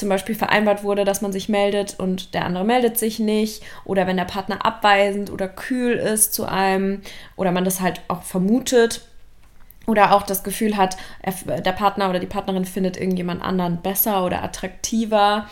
zum 0.00 0.08
Beispiel 0.08 0.34
vereinbart 0.34 0.82
wurde, 0.82 1.04
dass 1.04 1.20
man 1.20 1.32
sich 1.32 1.48
meldet 1.48 2.00
und 2.00 2.34
der 2.34 2.44
andere 2.44 2.64
meldet 2.64 2.98
sich 2.98 3.20
nicht 3.20 3.62
oder 3.84 4.06
wenn 4.06 4.16
der 4.16 4.24
Partner 4.24 4.64
abweisend 4.66 5.30
oder 5.30 5.46
kühl 5.46 5.92
ist 5.92 6.34
zu 6.34 6.46
einem 6.46 7.02
oder 7.36 7.52
man 7.52 7.64
das 7.64 7.80
halt 7.80 8.00
auch 8.08 8.22
vermutet 8.22 9.02
oder 9.86 10.12
auch 10.14 10.22
das 10.22 10.42
Gefühl 10.42 10.76
hat, 10.76 10.96
er, 11.22 11.60
der 11.60 11.72
Partner 11.72 12.10
oder 12.10 12.18
die 12.18 12.26
Partnerin 12.26 12.64
findet 12.64 12.96
irgendjemand 12.96 13.42
anderen 13.42 13.82
besser 13.82 14.24
oder 14.24 14.42
attraktiver. 14.42 15.48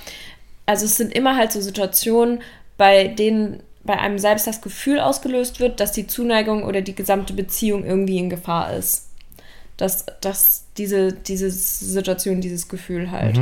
Also 0.66 0.86
es 0.86 0.96
sind 0.96 1.14
immer 1.14 1.36
halt 1.36 1.52
so 1.52 1.60
Situationen, 1.60 2.40
bei 2.76 3.08
denen 3.08 3.62
bei 3.84 3.98
einem 3.98 4.18
selbst 4.18 4.46
das 4.46 4.60
Gefühl 4.60 5.00
ausgelöst 5.00 5.60
wird, 5.60 5.80
dass 5.80 5.92
die 5.92 6.06
Zuneigung 6.06 6.62
oder 6.64 6.82
die 6.82 6.94
gesamte 6.94 7.32
Beziehung 7.32 7.84
irgendwie 7.84 8.18
in 8.18 8.30
Gefahr 8.30 8.72
ist. 8.74 9.08
Dass, 9.76 10.06
dass 10.20 10.66
diese, 10.76 11.12
diese 11.12 11.50
Situation, 11.50 12.40
dieses 12.40 12.68
Gefühl 12.68 13.10
halt. 13.10 13.36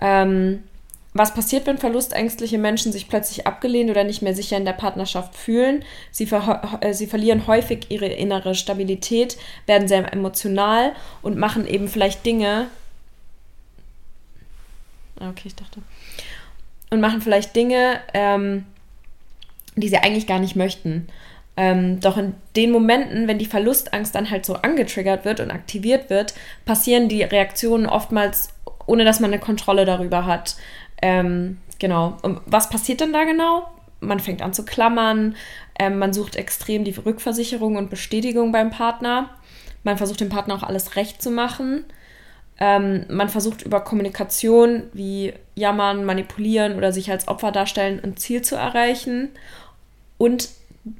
Ähm, 0.00 0.64
was 1.12 1.34
passiert, 1.34 1.66
wenn 1.66 1.78
verlustängstliche 1.78 2.58
Menschen 2.58 2.92
sich 2.92 3.08
plötzlich 3.08 3.46
abgelehnt 3.46 3.90
oder 3.90 4.04
nicht 4.04 4.22
mehr 4.22 4.34
sicher 4.34 4.56
in 4.56 4.64
der 4.64 4.72
Partnerschaft 4.72 5.34
fühlen? 5.34 5.84
Sie, 6.12 6.26
ver 6.26 6.78
äh, 6.80 6.94
sie 6.94 7.08
verlieren 7.08 7.48
häufig 7.48 7.90
ihre 7.90 8.06
innere 8.06 8.54
Stabilität, 8.54 9.36
werden 9.66 9.88
sehr 9.88 10.12
emotional 10.12 10.92
und 11.22 11.36
machen 11.36 11.66
eben 11.66 11.88
vielleicht 11.88 12.24
Dinge. 12.24 12.68
Ah, 15.18 15.30
Okay, 15.30 15.48
ich 15.48 15.56
dachte. 15.56 15.82
Und 16.90 17.00
machen 17.00 17.22
vielleicht 17.22 17.56
Dinge, 17.56 18.00
ähm, 18.14 18.64
die 19.74 19.88
sie 19.88 19.98
eigentlich 19.98 20.26
gar 20.28 20.38
nicht 20.38 20.54
möchten. 20.54 21.08
Ähm, 21.56 22.00
doch 22.00 22.16
in 22.16 22.34
den 22.56 22.70
Momenten, 22.70 23.26
wenn 23.26 23.38
die 23.38 23.46
Verlustangst 23.46 24.14
dann 24.14 24.30
halt 24.30 24.46
so 24.46 24.54
angetriggert 24.54 25.24
wird 25.24 25.40
und 25.40 25.50
aktiviert 25.50 26.08
wird, 26.08 26.34
passieren 26.64 27.08
die 27.08 27.22
Reaktionen 27.22 27.86
oftmals, 27.86 28.50
ohne 28.86 29.04
dass 29.04 29.20
man 29.20 29.32
eine 29.32 29.40
Kontrolle 29.40 29.84
darüber 29.84 30.26
hat. 30.26 30.56
Ähm, 31.02 31.58
genau. 31.78 32.16
Und 32.22 32.40
was 32.46 32.70
passiert 32.70 33.00
denn 33.00 33.12
da 33.12 33.24
genau? 33.24 33.68
Man 34.00 34.20
fängt 34.20 34.42
an 34.42 34.54
zu 34.54 34.64
klammern, 34.64 35.36
ähm, 35.78 35.98
man 35.98 36.12
sucht 36.12 36.36
extrem 36.36 36.84
die 36.84 36.92
Rückversicherung 36.92 37.76
und 37.76 37.90
Bestätigung 37.90 38.52
beim 38.52 38.70
Partner. 38.70 39.30
Man 39.84 39.98
versucht 39.98 40.20
dem 40.20 40.28
Partner 40.28 40.54
auch 40.54 40.62
alles 40.62 40.96
recht 40.96 41.22
zu 41.22 41.30
machen. 41.30 41.84
Ähm, 42.58 43.06
man 43.08 43.30
versucht 43.30 43.62
über 43.62 43.80
Kommunikation 43.80 44.84
wie 44.92 45.32
jammern, 45.54 46.04
manipulieren 46.04 46.76
oder 46.76 46.92
sich 46.92 47.10
als 47.10 47.28
Opfer 47.28 47.52
darstellen, 47.52 48.00
ein 48.02 48.16
Ziel 48.16 48.42
zu 48.42 48.56
erreichen. 48.56 49.30
Und 50.18 50.50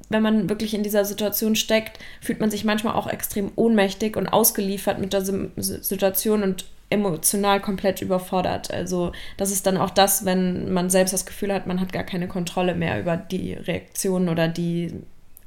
wenn 0.09 0.23
man 0.23 0.49
wirklich 0.49 0.75
in 0.75 0.83
dieser 0.83 1.05
Situation 1.05 1.57
steckt, 1.57 1.99
fühlt 2.21 2.41
man 2.41 2.51
sich 2.51 2.65
manchmal 2.65 2.95
auch 2.95 3.07
extrem 3.07 3.53
ohnmächtig 3.57 4.17
und 4.17 4.29
ausgeliefert 4.29 4.99
mit 4.99 5.13
der 5.13 5.23
Situation 5.23 6.43
und 6.43 6.67
emotional 6.91 7.61
komplett 7.61 8.03
überfordert. 8.03 8.71
Also 8.73 9.13
das 9.37 9.51
ist 9.51 9.67
dann 9.67 9.77
auch 9.77 9.91
das, 9.91 10.25
wenn 10.25 10.73
man 10.73 10.91
selbst 10.91 11.15
das 11.15 11.25
Gefühl 11.25 11.53
hat, 11.55 11.67
man 11.67 11.81
hat 11.81 11.93
gar 11.93 12.03
keine 12.03 12.29
Kontrolle 12.29 12.75
mehr 12.75 13.01
über 13.01 13.17
die 13.17 13.55
Reaktion 13.55 14.29
oder 14.29 14.49
die, 14.49 14.93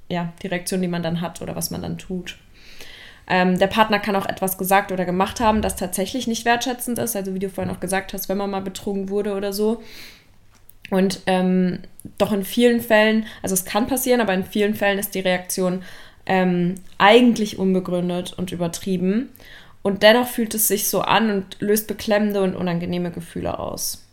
ja, 0.10 0.32
die 0.42 0.48
Reaktion, 0.48 0.82
die 0.82 0.88
man 0.88 1.04
dann 1.04 1.22
hat 1.22 1.42
oder 1.42 1.56
was 1.56 1.70
man 1.70 1.82
dann 1.82 1.98
tut. 1.98 2.38
Ähm, 3.28 3.58
der 3.60 3.68
Partner 3.68 4.00
kann 4.00 4.16
auch 4.16 4.26
etwas 4.26 4.58
gesagt 4.58 4.92
oder 4.92 5.06
gemacht 5.06 5.40
haben, 5.40 5.62
das 5.62 5.76
tatsächlich 5.76 6.28
nicht 6.28 6.46
wertschätzend 6.46 6.98
ist. 7.00 7.16
Also 7.16 7.34
wie 7.34 7.40
du 7.40 7.50
vorhin 7.50 7.74
auch 7.74 7.80
gesagt 7.80 8.14
hast, 8.14 8.30
wenn 8.30 8.38
man 8.38 8.50
mal 8.50 8.62
betrogen 8.62 9.10
wurde 9.10 9.34
oder 9.34 9.54
so. 9.54 9.82
Und 10.90 11.22
ähm, 11.26 11.80
doch 12.18 12.32
in 12.32 12.44
vielen 12.44 12.82
Fällen, 12.82 13.26
also 13.42 13.54
es 13.54 13.66
kann 13.66 13.88
passieren, 13.88 14.22
aber 14.22 14.34
in 14.34 14.44
vielen 14.44 14.76
Fällen 14.76 15.00
ist 15.00 15.16
die 15.16 15.22
Reaktion 15.22 15.84
ähm, 16.26 16.76
eigentlich 16.98 17.58
unbegründet 17.58 18.34
und 18.34 18.52
übertrieben. 18.52 19.30
Und 19.84 20.02
dennoch 20.02 20.28
fühlt 20.28 20.56
es 20.56 20.68
sich 20.68 20.88
so 20.88 21.02
an 21.02 21.30
und 21.30 21.58
löst 21.60 21.88
beklemmende 21.88 22.42
und 22.42 22.56
unangenehme 22.56 23.12
Gefühle 23.12 23.60
aus. 23.60 24.04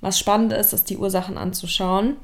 Was 0.00 0.18
spannend 0.18 0.52
ist, 0.52 0.72
ist 0.72 0.90
die 0.90 0.98
Ursachen 0.98 1.38
anzuschauen. 1.38 2.16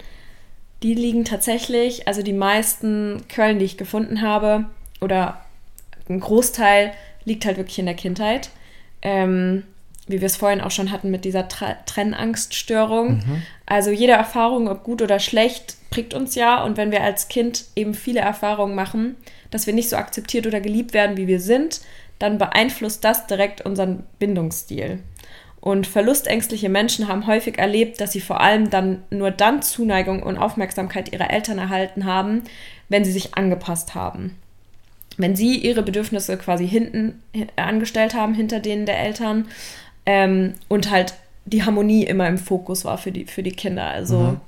Die 0.82 0.94
liegen 0.94 1.24
tatsächlich, 1.24 2.06
also 2.06 2.22
die 2.22 2.34
meisten 2.34 3.24
Quellen, 3.28 3.58
die 3.58 3.64
ich 3.64 3.78
gefunden 3.78 4.20
habe, 4.20 4.66
oder 5.00 5.44
ein 6.08 6.20
Großteil 6.20 6.92
liegt 7.24 7.46
halt 7.46 7.56
wirklich 7.56 7.78
in 7.78 7.86
der 7.86 7.94
Kindheit. 7.94 8.50
Ähm, 9.00 9.64
wie 10.12 10.20
wir 10.20 10.26
es 10.26 10.36
vorhin 10.36 10.60
auch 10.60 10.70
schon 10.70 10.92
hatten 10.92 11.10
mit 11.10 11.24
dieser 11.24 11.48
Tra 11.48 11.76
Trennangststörung. 11.86 13.22
Also 13.66 13.90
jede 13.90 14.12
Erfahrung, 14.12 14.68
ob 14.68 14.84
gut 14.84 15.02
oder 15.02 15.18
schlecht, 15.18 15.76
prägt 15.90 16.14
uns 16.14 16.34
ja. 16.36 16.62
Und 16.62 16.76
wenn 16.76 16.92
wir 16.92 17.02
als 17.02 17.28
Kind 17.28 17.64
eben 17.74 17.94
viele 17.94 18.20
Erfahrungen 18.20 18.74
machen, 18.74 19.16
dass 19.50 19.66
wir 19.66 19.74
nicht 19.74 19.88
so 19.88 19.96
akzeptiert 19.96 20.46
oder 20.46 20.60
geliebt 20.60 20.94
werden, 20.94 21.16
wie 21.16 21.26
wir 21.26 21.40
sind, 21.40 21.80
dann 22.18 22.38
beeinflusst 22.38 23.02
das 23.04 23.26
direkt 23.26 23.62
unseren 23.62 24.04
Bindungsstil. 24.18 25.00
Und 25.60 25.86
verlustängstliche 25.86 26.68
Menschen 26.68 27.06
haben 27.06 27.26
häufig 27.26 27.58
erlebt, 27.58 28.00
dass 28.00 28.12
sie 28.12 28.20
vor 28.20 28.40
allem 28.40 28.68
dann 28.70 29.02
nur 29.10 29.30
dann 29.30 29.62
Zuneigung 29.62 30.22
und 30.22 30.36
Aufmerksamkeit 30.36 31.12
ihrer 31.12 31.30
Eltern 31.30 31.58
erhalten 31.58 32.04
haben, 32.04 32.42
wenn 32.88 33.04
sie 33.04 33.12
sich 33.12 33.34
angepasst 33.36 33.94
haben. 33.94 34.36
Wenn 35.18 35.36
sie 35.36 35.58
ihre 35.58 35.82
Bedürfnisse 35.82 36.36
quasi 36.36 36.66
hinten 36.66 37.22
hi- 37.36 37.46
angestellt 37.56 38.14
haben, 38.14 38.34
hinter 38.34 38.60
denen 38.60 38.86
der 38.86 38.98
Eltern, 38.98 39.46
ähm, 40.06 40.54
und 40.68 40.90
halt 40.90 41.14
die 41.44 41.64
Harmonie 41.64 42.04
immer 42.04 42.28
im 42.28 42.38
Fokus 42.38 42.84
war 42.84 42.98
für 42.98 43.12
die, 43.12 43.24
für 43.24 43.42
die 43.42 43.52
Kinder. 43.52 43.88
Also 43.88 44.38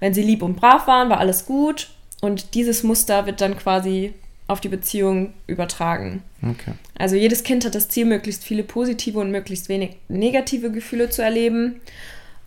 wenn 0.00 0.14
sie 0.14 0.22
lieb 0.22 0.42
und 0.42 0.56
brav 0.56 0.86
waren, 0.86 1.10
war 1.10 1.18
alles 1.18 1.46
gut. 1.46 1.90
Und 2.20 2.54
dieses 2.54 2.82
Muster 2.82 3.26
wird 3.26 3.40
dann 3.40 3.56
quasi 3.56 4.14
auf 4.46 4.60
die 4.60 4.68
Beziehung 4.68 5.34
übertragen. 5.46 6.22
Okay. 6.42 6.72
Also 6.96 7.16
jedes 7.16 7.42
Kind 7.42 7.64
hat 7.64 7.74
das 7.74 7.88
Ziel, 7.88 8.06
möglichst 8.06 8.44
viele 8.44 8.62
positive 8.62 9.18
und 9.18 9.30
möglichst 9.30 9.68
wenig 9.68 9.96
negative 10.08 10.70
Gefühle 10.70 11.10
zu 11.10 11.22
erleben. 11.22 11.80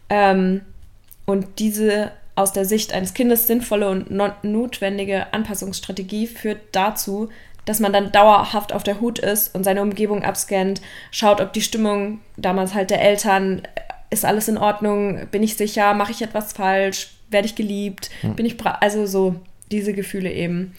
Ähm, 0.10 0.62
und 1.26 1.60
diese 1.60 2.12
aus 2.36 2.54
der 2.54 2.66
Sicht 2.66 2.94
eines 2.94 3.14
Kindes 3.14 3.46
sinnvolle 3.46 3.90
und 3.90 4.10
no- 4.10 4.34
notwendige 4.42 5.34
Anpassungsstrategie 5.34 6.28
führt 6.28 6.60
dazu, 6.72 7.30
dass 7.66 7.80
man 7.80 7.94
dann 7.94 8.12
dauerhaft 8.12 8.74
auf 8.74 8.84
der 8.84 9.00
Hut 9.02 9.20
ist 9.20 9.54
und 9.56 9.64
seine 9.64 9.82
Umgebung 9.82 10.24
abscannt, 10.24 10.82
schaut, 11.12 11.42
ob 11.42 11.54
die 11.54 11.62
Stimmung 11.62 12.20
damals 12.38 12.74
halt 12.74 12.90
der 12.90 13.02
Eltern, 13.02 13.64
äh, 13.76 13.82
ist 14.10 14.26
alles 14.26 14.48
in 14.48 14.58
Ordnung, 14.58 15.28
bin 15.32 15.42
ich 15.44 15.56
sicher, 15.56 15.94
mache 15.94 16.12
ich 16.12 16.22
etwas 16.22 16.54
falsch, 16.54 17.12
werde 17.30 17.48
ich 17.48 17.56
geliebt, 17.56 18.12
bin 18.36 18.46
ich 18.46 18.58
bra 18.58 18.78
also 18.82 19.06
so 19.06 19.36
diese 19.72 19.94
Gefühle 19.94 20.32
eben. 20.32 20.74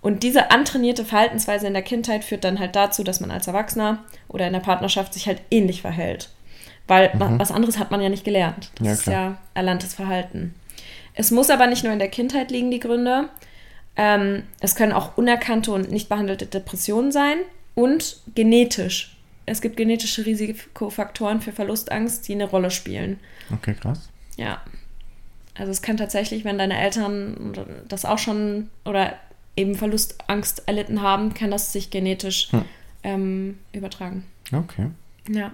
Und 0.00 0.24
diese 0.24 0.50
antrainierte 0.50 1.04
Verhaltensweise 1.04 1.66
in 1.66 1.74
der 1.74 1.82
Kindheit 1.82 2.24
führt 2.24 2.44
dann 2.44 2.58
halt 2.58 2.74
dazu, 2.74 3.04
dass 3.04 3.20
man 3.20 3.30
als 3.30 3.46
Erwachsener 3.46 3.98
oder 4.26 4.46
in 4.46 4.52
der 4.52 4.60
Partnerschaft 4.60 5.14
sich 5.14 5.28
halt 5.28 5.40
ähnlich 5.50 5.82
verhält. 5.82 6.30
Weil 6.88 7.12
mhm. 7.14 7.38
was 7.38 7.52
anderes 7.52 7.78
hat 7.78 7.92
man 7.92 8.00
ja 8.00 8.08
nicht 8.08 8.24
gelernt. 8.24 8.70
Das 8.76 8.86
ja, 8.86 8.92
ist 8.92 9.06
ja 9.06 9.36
erlerntes 9.54 9.94
Verhalten. 9.94 10.54
Es 11.14 11.30
muss 11.30 11.50
aber 11.50 11.68
nicht 11.68 11.84
nur 11.84 11.92
in 11.92 12.00
der 12.00 12.08
Kindheit 12.08 12.50
liegen, 12.50 12.70
die 12.70 12.80
Gründe. 12.80 13.28
Ähm, 13.96 14.44
es 14.60 14.74
können 14.74 14.92
auch 14.92 15.16
unerkannte 15.16 15.72
und 15.72 15.90
nicht 15.90 16.08
behandelte 16.08 16.46
Depressionen 16.46 17.12
sein 17.12 17.38
und 17.74 18.20
genetisch. 18.34 19.16
Es 19.44 19.60
gibt 19.60 19.76
genetische 19.76 20.24
Risikofaktoren 20.24 21.40
für 21.40 21.52
Verlustangst, 21.52 22.26
die 22.28 22.32
eine 22.32 22.44
Rolle 22.44 22.70
spielen. 22.70 23.18
Okay, 23.52 23.74
krass. 23.74 24.08
Ja. 24.36 24.62
Also 25.54 25.70
es 25.70 25.82
kann 25.82 25.96
tatsächlich, 25.96 26.44
wenn 26.44 26.58
deine 26.58 26.80
Eltern 26.80 27.52
das 27.88 28.04
auch 28.04 28.18
schon 28.18 28.70
oder 28.84 29.14
eben 29.56 29.74
Verlustangst 29.74 30.62
erlitten 30.66 31.02
haben, 31.02 31.34
kann 31.34 31.50
das 31.50 31.72
sich 31.72 31.90
genetisch 31.90 32.50
hm. 32.52 32.64
ähm, 33.02 33.58
übertragen. 33.72 34.24
Okay. 34.52 34.90
Ja. 35.28 35.52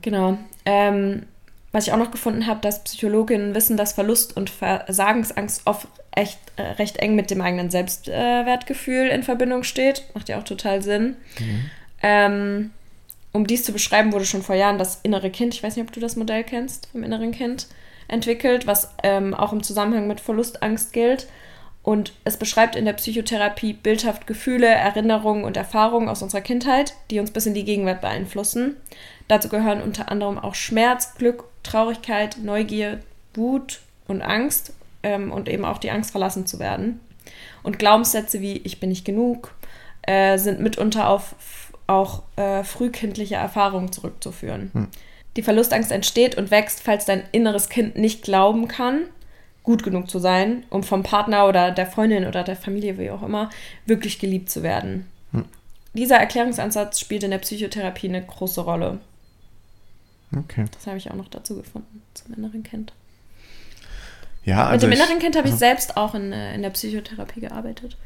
Genau. 0.00 0.38
Ähm, 0.64 1.26
was 1.72 1.86
ich 1.86 1.92
auch 1.92 1.98
noch 1.98 2.10
gefunden 2.10 2.46
habe, 2.46 2.60
dass 2.60 2.84
Psychologinnen 2.84 3.54
wissen, 3.54 3.76
dass 3.76 3.92
Verlust 3.92 4.36
und 4.36 4.50
Versagensangst 4.50 5.62
oft 5.66 5.86
echt 6.12 6.38
äh, 6.56 6.62
recht 6.62 6.96
eng 6.96 7.14
mit 7.14 7.30
dem 7.30 7.40
eigenen 7.40 7.70
Selbstwertgefühl 7.70 9.08
äh, 9.08 9.14
in 9.14 9.22
Verbindung 9.22 9.62
steht. 9.62 10.04
Macht 10.14 10.28
ja 10.28 10.38
auch 10.38 10.44
total 10.44 10.82
Sinn. 10.82 11.16
Mhm. 11.38 11.70
Ähm, 12.02 12.70
um 13.32 13.46
dies 13.46 13.64
zu 13.64 13.72
beschreiben, 13.72 14.12
wurde 14.12 14.24
schon 14.24 14.42
vor 14.42 14.56
Jahren 14.56 14.78
das 14.78 15.00
innere 15.02 15.30
Kind, 15.30 15.54
ich 15.54 15.62
weiß 15.62 15.76
nicht, 15.76 15.86
ob 15.86 15.92
du 15.92 16.00
das 16.00 16.16
Modell 16.16 16.44
kennst, 16.44 16.88
vom 16.92 17.04
inneren 17.04 17.32
Kind, 17.32 17.66
entwickelt, 18.08 18.66
was 18.66 18.90
ähm, 19.02 19.34
auch 19.34 19.52
im 19.52 19.62
Zusammenhang 19.62 20.08
mit 20.08 20.20
Verlustangst 20.20 20.92
gilt. 20.92 21.28
Und 21.82 22.12
es 22.24 22.36
beschreibt 22.36 22.76
in 22.76 22.84
der 22.84 22.94
Psychotherapie 22.94 23.72
bildhaft 23.72 24.26
Gefühle, 24.26 24.66
Erinnerungen 24.66 25.44
und 25.44 25.56
Erfahrungen 25.56 26.08
aus 26.08 26.22
unserer 26.22 26.40
Kindheit, 26.40 26.94
die 27.10 27.20
uns 27.20 27.30
bis 27.30 27.46
in 27.46 27.54
die 27.54 27.64
Gegenwart 27.64 28.00
beeinflussen. 28.00 28.76
Dazu 29.28 29.48
gehören 29.48 29.82
unter 29.82 30.10
anderem 30.10 30.38
auch 30.38 30.54
Schmerz, 30.54 31.14
Glück, 31.14 31.44
Traurigkeit, 31.68 32.38
Neugier, 32.42 33.00
Wut 33.34 33.80
und 34.06 34.22
Angst 34.22 34.72
ähm, 35.02 35.30
und 35.30 35.48
eben 35.48 35.64
auch 35.64 35.78
die 35.78 35.90
Angst, 35.90 36.10
verlassen 36.10 36.46
zu 36.46 36.58
werden. 36.58 37.00
Und 37.62 37.78
Glaubenssätze 37.78 38.40
wie 38.40 38.58
ich 38.64 38.80
bin 38.80 38.88
nicht 38.88 39.04
genug 39.04 39.54
äh, 40.02 40.38
sind 40.38 40.60
mitunter 40.60 41.08
auf 41.08 41.34
auch 41.86 42.22
äh, 42.36 42.64
frühkindliche 42.64 43.36
Erfahrungen 43.36 43.92
zurückzuführen. 43.92 44.70
Hm. 44.74 44.88
Die 45.36 45.42
Verlustangst 45.42 45.90
entsteht 45.90 46.36
und 46.36 46.50
wächst, 46.50 46.82
falls 46.82 47.06
dein 47.06 47.22
inneres 47.32 47.68
Kind 47.68 47.96
nicht 47.96 48.22
glauben 48.22 48.68
kann, 48.68 49.04
gut 49.62 49.82
genug 49.82 50.10
zu 50.10 50.18
sein, 50.18 50.64
um 50.70 50.82
vom 50.82 51.02
Partner 51.02 51.48
oder 51.48 51.70
der 51.70 51.86
Freundin 51.86 52.26
oder 52.26 52.42
der 52.42 52.56
Familie, 52.56 52.98
wie 52.98 53.10
auch 53.10 53.22
immer, 53.22 53.48
wirklich 53.86 54.18
geliebt 54.18 54.50
zu 54.50 54.62
werden. 54.62 55.06
Hm. 55.32 55.46
Dieser 55.94 56.16
Erklärungsansatz 56.16 57.00
spielt 57.00 57.22
in 57.22 57.30
der 57.30 57.38
Psychotherapie 57.38 58.08
eine 58.08 58.24
große 58.24 58.60
Rolle. 58.60 59.00
Okay. 60.36 60.66
Das 60.72 60.86
habe 60.86 60.98
ich 60.98 61.10
auch 61.10 61.16
noch 61.16 61.28
dazu 61.28 61.56
gefunden, 61.56 62.02
zum 62.14 62.34
inneren 62.34 62.62
Kind. 62.62 62.92
Ja, 64.44 64.66
also 64.66 64.86
Mit 64.86 64.96
dem 64.96 65.02
inneren 65.02 65.18
Kind 65.20 65.36
habe 65.36 65.48
ich 65.48 65.54
selbst 65.54 65.96
auch 65.96 66.14
in, 66.14 66.32
äh, 66.32 66.54
in 66.54 66.62
der 66.62 66.70
Psychotherapie 66.70 67.40
gearbeitet. 67.40 67.96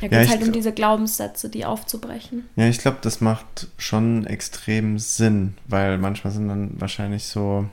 Da 0.00 0.08
geht 0.08 0.18
es 0.18 0.26
ja, 0.26 0.32
halt 0.32 0.42
um 0.42 0.52
diese 0.52 0.72
Glaubenssätze, 0.72 1.48
die 1.48 1.64
aufzubrechen. 1.64 2.48
Ja, 2.56 2.66
ich 2.66 2.78
glaube, 2.78 2.98
das 3.02 3.20
macht 3.20 3.68
schon 3.78 4.26
extrem 4.26 4.98
Sinn, 4.98 5.54
weil 5.66 5.98
manchmal 5.98 6.32
sind 6.32 6.48
dann 6.48 6.80
wahrscheinlich 6.80 7.24
so 7.24 7.66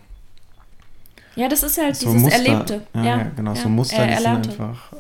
ja, 1.36 1.48
das 1.48 1.64
ist 1.64 1.78
halt 1.78 1.96
so 1.96 2.08
dieses 2.08 2.22
Muster, 2.22 2.38
Erlebte. 2.38 2.82
Ja, 2.94 3.04
ja, 3.04 3.18
ja 3.18 3.32
genau, 3.36 3.54
ja, 3.54 3.62
so 3.62 3.70
Muster, 3.70 4.06
die 4.06 4.16
sind 4.16 4.28
einfach 4.28 4.92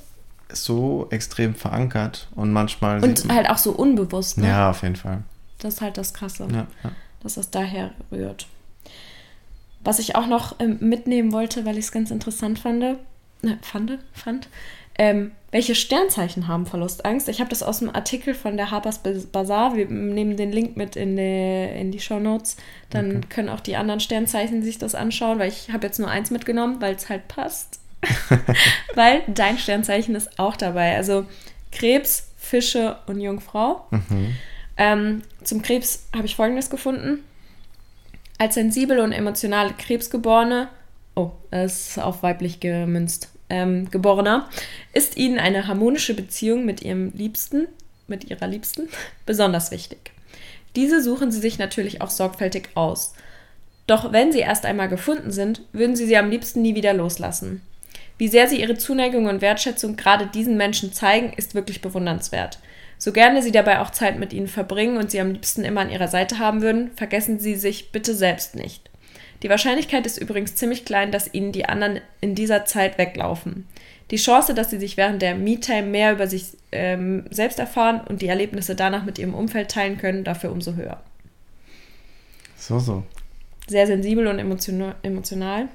so 0.52 1.08
extrem 1.10 1.54
verankert 1.54 2.30
und 2.34 2.54
manchmal. 2.54 3.04
Und 3.04 3.28
halt 3.30 3.50
auch 3.50 3.58
so 3.58 3.72
unbewusst, 3.72 4.38
ne? 4.38 4.48
Ja, 4.48 4.70
auf 4.70 4.82
jeden 4.84 4.96
Fall. 4.96 5.24
Das 5.60 5.76
ist 5.76 5.82
halt 5.82 5.98
das 5.98 6.14
Krasse, 6.14 6.48
ja, 6.50 6.66
dass 7.22 7.36
das 7.36 7.52
daher 7.52 7.92
rührt. 8.12 8.48
Was 9.82 10.00
ich 10.00 10.16
auch 10.16 10.28
noch 10.28 10.56
ähm, 10.60 10.78
mitnehmen 10.82 11.32
wollte, 11.32 11.66
weil 11.66 11.78
ich 11.78 11.86
es 11.86 11.92
ganz 11.92 12.12
interessant 12.12 12.60
fand, 12.60 12.84
äh, 12.84 12.96
fand, 13.62 13.98
fand 14.14 14.50
ähm, 15.00 15.32
welche 15.52 15.76
Sternzeichen 15.76 16.50
haben 16.50 16.66
Verlustangst? 16.66 17.30
Ich 17.30 17.40
habe 17.40 17.50
das 17.50 17.64
aus 17.64 17.80
dem 17.80 17.90
Artikel 17.90 18.34
von 18.34 18.58
der 18.58 18.70
Harper's 18.70 19.00
Bazaar. 19.00 19.76
Wir 19.78 19.88
nehmen 19.88 20.36
den 20.36 20.52
Link 20.52 20.76
mit 20.76 20.98
in 20.98 21.16
die, 21.16 21.80
in 21.80 21.92
die 21.92 22.02
Show 22.02 22.20
Notes. 22.20 22.58
Dann 22.90 23.18
okay. 23.18 23.28
können 23.30 23.50
auch 23.50 23.62
die 23.62 23.78
anderen 23.78 24.02
Sternzeichen 24.02 24.62
sich 24.62 24.78
das 24.78 24.96
anschauen, 24.96 25.40
weil 25.40 25.48
ich 25.48 25.72
habe 25.72 25.88
jetzt 25.88 26.00
nur 26.00 26.10
eins 26.10 26.32
mitgenommen, 26.32 26.82
weil 26.82 26.96
es 26.96 27.08
halt 27.08 27.30
passt. 27.30 27.80
weil 28.94 29.24
dein 29.28 29.58
Sternzeichen 29.58 30.16
ist 30.16 30.38
auch 30.38 30.58
dabei. 30.58 30.98
Also 30.98 31.26
Krebs, 31.72 32.28
Fische 32.38 32.98
und 33.08 33.22
Jungfrau. 33.22 33.88
Mhm. 33.92 34.36
Ähm, 34.80 35.24
zum 35.44 35.62
Krebs 35.62 36.08
habe 36.16 36.26
ich 36.26 36.38
Folgendes 36.38 36.70
gefunden. 36.70 37.24
Als 38.38 38.56
sensibel 38.56 39.00
und 39.00 39.12
emotionale 39.12 39.74
Krebsgeborene, 39.74 40.70
oh, 41.16 41.32
das 41.52 41.90
ist 41.90 42.00
auf 42.00 42.24
weiblich 42.24 42.62
gemünzt, 42.62 43.28
ähm, 43.50 43.92
Geborener, 43.92 44.50
ist 44.94 45.18
ihnen 45.18 45.38
eine 45.38 45.68
harmonische 45.68 46.14
Beziehung 46.14 46.66
mit 46.66 46.82
ihrem 46.82 47.12
Liebsten, 47.12 47.68
mit 48.08 48.30
ihrer 48.30 48.48
Liebsten, 48.48 48.88
besonders 49.26 49.70
wichtig. 49.72 50.12
Diese 50.78 51.04
suchen 51.04 51.30
sie 51.30 51.42
sich 51.42 51.60
natürlich 51.60 52.02
auch 52.02 52.10
sorgfältig 52.10 52.70
aus. 52.76 53.14
Doch 53.86 54.14
wenn 54.14 54.32
sie 54.32 54.40
erst 54.40 54.66
einmal 54.66 54.88
gefunden 54.88 55.32
sind, 55.32 55.64
würden 55.74 55.98
sie 55.98 56.06
sie 56.06 56.16
am 56.16 56.30
liebsten 56.30 56.62
nie 56.62 56.76
wieder 56.76 56.94
loslassen. 56.94 57.62
Wie 58.18 58.30
sehr 58.30 58.48
sie 58.48 58.62
ihre 58.62 58.78
Zuneigung 58.78 59.26
und 59.26 59.42
Wertschätzung 59.42 59.98
gerade 59.98 60.28
diesen 60.28 60.56
Menschen 60.56 60.94
zeigen, 60.94 61.34
ist 61.34 61.54
wirklich 61.54 61.82
bewundernswert. 61.82 62.60
So 63.00 63.14
gerne 63.14 63.42
sie 63.42 63.54
dabei 63.54 63.80
auch 63.80 63.92
Zeit 63.92 64.20
mit 64.20 64.34
ihnen 64.34 64.50
verbringen 64.50 64.98
und 64.98 65.10
sie 65.10 65.22
am 65.22 65.32
liebsten 65.32 65.64
immer 65.64 65.82
an 65.82 65.90
ihrer 65.90 66.10
Seite 66.10 66.38
haben 66.38 66.62
würden, 66.62 66.92
vergessen 66.96 67.40
sie 67.40 67.56
sich 67.56 67.92
bitte 67.94 68.14
selbst 68.14 68.56
nicht. 68.56 68.90
Die 69.42 69.50
Wahrscheinlichkeit 69.50 70.06
ist 70.06 70.18
übrigens 70.18 70.56
ziemlich 70.56 70.84
klein, 70.84 71.12
dass 71.12 71.34
ihnen 71.34 71.54
die 71.54 71.64
anderen 71.66 72.02
in 72.20 72.36
dieser 72.36 72.66
Zeit 72.66 72.98
weglaufen. 72.98 73.66
Die 74.12 74.18
Chance, 74.18 74.54
dass 74.54 74.70
sie 74.70 74.80
sich 74.80 74.98
während 74.98 75.22
der 75.22 75.36
Me-Time 75.36 75.84
mehr 75.84 76.12
über 76.12 76.28
sich 76.28 76.48
ähm, 76.74 77.24
selbst 77.30 77.58
erfahren 77.58 78.02
und 78.02 78.22
die 78.22 78.28
Erlebnisse 78.28 78.76
danach 78.76 79.06
mit 79.06 79.18
ihrem 79.18 79.34
Umfeld 79.34 79.72
teilen 79.72 79.98
können, 79.98 80.26
dafür 80.26 80.52
umso 80.52 80.74
höher. 80.74 81.02
So, 82.58 82.80
so. 82.80 83.04
Sehr 83.68 83.88
sensibel 83.88 84.28
und 84.28 84.40
emotional. 84.40 85.70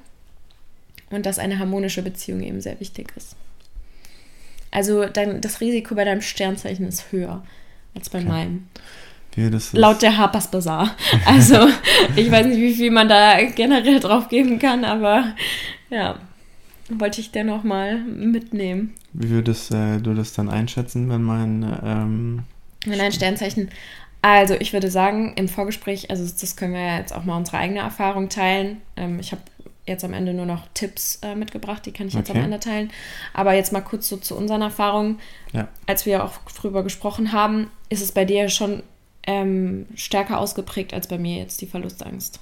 Und 1.11 1.25
dass 1.25 1.39
eine 1.39 1.59
harmonische 1.59 2.03
Beziehung 2.03 2.43
eben 2.43 2.61
sehr 2.61 2.79
wichtig 2.81 3.13
ist. 3.17 3.35
Also 4.75 5.07
dein, 5.07 5.41
das 5.41 5.61
Risiko 5.61 5.95
bei 5.95 6.05
deinem 6.05 6.21
Sternzeichen 6.21 6.87
ist 6.89 7.13
höher 7.13 7.45
als 7.95 8.11
bei 8.11 8.19
okay. 8.19 8.29
meinem. 8.29 8.67
Ist. 9.37 9.73
Laut 9.73 10.01
der 10.01 10.17
Harper's 10.17 10.49
Bazaar. 10.49 10.95
Also, 11.27 11.67
ich 12.15 12.31
weiß 12.31 12.47
nicht, 12.47 12.59
wie 12.59 12.75
viel 12.75 12.93
man 12.93 13.09
da 13.09 13.43
generell 13.43 13.99
drauf 13.99 14.29
geben 14.29 14.61
kann, 14.61 14.85
aber 14.85 15.35
ja, 15.91 16.21
wollte 16.89 17.21
ich 17.21 17.33
dennoch 17.33 17.65
mal 17.65 17.99
mitnehmen. 17.99 18.95
Wie 19.13 19.31
würdest 19.31 19.73
äh, 19.73 19.99
du 19.99 20.15
das 20.15 20.35
dann 20.35 20.49
einschätzen, 20.49 21.11
wenn 21.11 21.23
mein. 21.23 21.79
Ähm, 21.85 22.43
wenn 22.87 23.01
ein 23.01 23.11
Sternzeichen. 23.11 23.71
Also, 24.23 24.55
ich 24.55 24.73
würde 24.73 24.91
sagen, 24.91 25.35
im 25.35 25.49
Vorgespräch, 25.49 26.11
also 26.11 26.25
das 26.25 26.55
können 26.55 26.75
wir 26.75 26.81
ja 26.81 26.99
jetzt 26.99 27.15
auch 27.15 27.25
mal 27.25 27.37
unsere 27.37 27.59
eigene 27.59 27.81
Erfahrung 27.81 28.29
teilen. 28.29 28.83
Ähm, 28.97 29.19
ich 29.19 29.33
habe 29.33 29.43
jetzt 29.87 30.05
am 30.05 30.13
Ende 30.13 30.33
nur 30.33 30.47
noch 30.47 30.67
Tipps 30.73 31.19
äh, 31.23 31.35
mitgebracht, 31.35 31.85
die 31.85 31.93
kann 31.93 32.09
ich 32.09 32.15
jetzt 32.15 32.31
okay. 32.31 32.39
am 32.39 32.45
Ende 32.45 32.61
teilen. 32.61 32.91
Aber 33.35 33.53
jetzt 33.53 33.73
mal 33.73 33.83
kurz 33.83 34.09
so 34.09 34.17
zu 34.17 34.37
unseren 34.37 34.63
Erfahrungen. 34.63 35.21
Ja. 35.53 35.69
Als 35.87 36.07
wir 36.07 36.25
auch 36.25 36.39
drüber 36.59 36.83
gesprochen 36.83 37.33
haben, 37.33 37.71
ist 37.91 38.03
es 38.03 38.13
bei 38.13 38.25
dir 38.25 38.49
schon 38.49 38.83
ähm, 39.27 39.87
stärker 39.95 40.39
ausgeprägt 40.39 40.95
als 40.95 41.09
bei 41.09 41.19
mir 41.19 41.37
jetzt 41.37 41.61
die 41.61 41.67
Verlustangst? 41.67 42.41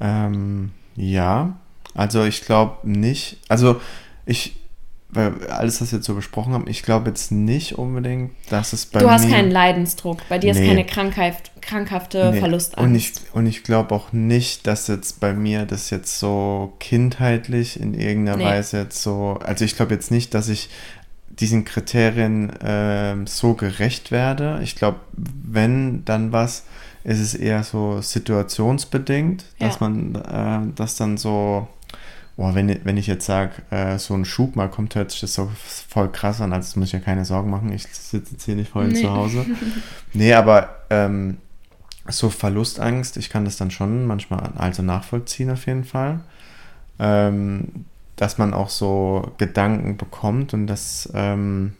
Ähm, 0.00 0.72
ja, 0.96 1.56
also 1.94 2.24
ich 2.24 2.42
glaube 2.42 2.88
nicht, 2.88 3.38
also 3.48 3.80
ich, 4.26 4.56
weil 5.10 5.46
alles, 5.48 5.80
was 5.80 5.92
wir 5.92 5.98
jetzt 5.98 6.06
so 6.06 6.14
besprochen 6.14 6.54
haben, 6.54 6.66
ich 6.66 6.82
glaube 6.82 7.08
jetzt 7.08 7.30
nicht 7.30 7.78
unbedingt, 7.78 8.32
dass 8.50 8.72
es 8.72 8.86
bei 8.86 8.98
mir... 9.00 9.06
Du 9.06 9.12
hast 9.12 9.28
keinen 9.28 9.50
Leidensdruck, 9.50 10.18
bei 10.28 10.38
dir 10.38 10.54
nee. 10.54 10.60
ist 10.60 10.66
keine 10.66 10.84
Krankheit, 10.84 11.51
krankhafte 11.72 12.30
nee. 12.32 12.38
Verlustangst. 12.38 12.84
Und 12.84 12.94
ich, 12.94 13.12
und 13.32 13.46
ich 13.46 13.64
glaube 13.64 13.94
auch 13.94 14.12
nicht, 14.12 14.66
dass 14.66 14.88
jetzt 14.88 15.20
bei 15.20 15.32
mir 15.32 15.64
das 15.64 15.90
jetzt 15.90 16.18
so 16.18 16.74
kindheitlich 16.78 17.80
in 17.80 17.94
irgendeiner 17.94 18.36
nee. 18.36 18.44
Weise 18.44 18.78
jetzt 18.78 19.02
so, 19.02 19.38
also 19.42 19.64
ich 19.64 19.76
glaube 19.76 19.94
jetzt 19.94 20.10
nicht, 20.10 20.34
dass 20.34 20.48
ich 20.48 20.68
diesen 21.28 21.64
Kriterien 21.64 22.50
äh, 22.60 23.16
so 23.24 23.54
gerecht 23.54 24.10
werde. 24.10 24.60
Ich 24.62 24.76
glaube, 24.76 25.00
wenn 25.12 26.04
dann 26.04 26.30
was, 26.30 26.64
ist 27.04 27.20
es 27.20 27.34
eher 27.34 27.64
so 27.64 28.00
situationsbedingt, 28.02 29.44
ja. 29.58 29.66
dass 29.66 29.80
man 29.80 30.14
äh, 30.14 30.72
das 30.76 30.96
dann 30.96 31.16
so, 31.16 31.66
boah, 32.36 32.54
wenn, 32.54 32.84
wenn 32.84 32.96
ich 32.98 33.06
jetzt 33.06 33.24
sage, 33.24 33.54
äh, 33.70 33.98
so 33.98 34.14
ein 34.14 34.26
Schub 34.26 34.56
mal 34.56 34.68
kommt, 34.68 34.94
hört 34.94 35.10
sich 35.10 35.20
das 35.22 35.34
so 35.34 35.50
voll 35.56 36.12
krass 36.12 36.42
an, 36.42 36.52
also 36.52 36.78
muss 36.78 36.88
ich 36.88 36.92
ja 36.92 37.00
keine 37.00 37.24
Sorgen 37.24 37.50
machen, 37.50 37.72
ich 37.72 37.84
sitze 37.84 38.32
jetzt 38.32 38.44
hier 38.44 38.56
nicht 38.56 38.70
voll 38.70 38.88
nee. 38.88 39.00
zu 39.00 39.10
Hause. 39.10 39.46
nee, 40.12 40.34
aber 40.34 40.82
ähm, 40.90 41.38
so 42.08 42.30
Verlustangst, 42.30 43.16
ich 43.16 43.30
kann 43.30 43.44
das 43.44 43.56
dann 43.56 43.70
schon 43.70 44.06
manchmal 44.06 44.52
also 44.56 44.82
nachvollziehen 44.82 45.50
auf 45.50 45.66
jeden 45.66 45.84
Fall. 45.84 46.20
Ähm, 46.98 47.84
dass 48.16 48.38
man 48.38 48.54
auch 48.54 48.68
so 48.68 49.32
Gedanken 49.38 49.96
bekommt 49.96 50.54
und 50.54 50.66
dass, 50.66 51.08
ähm, 51.14 51.72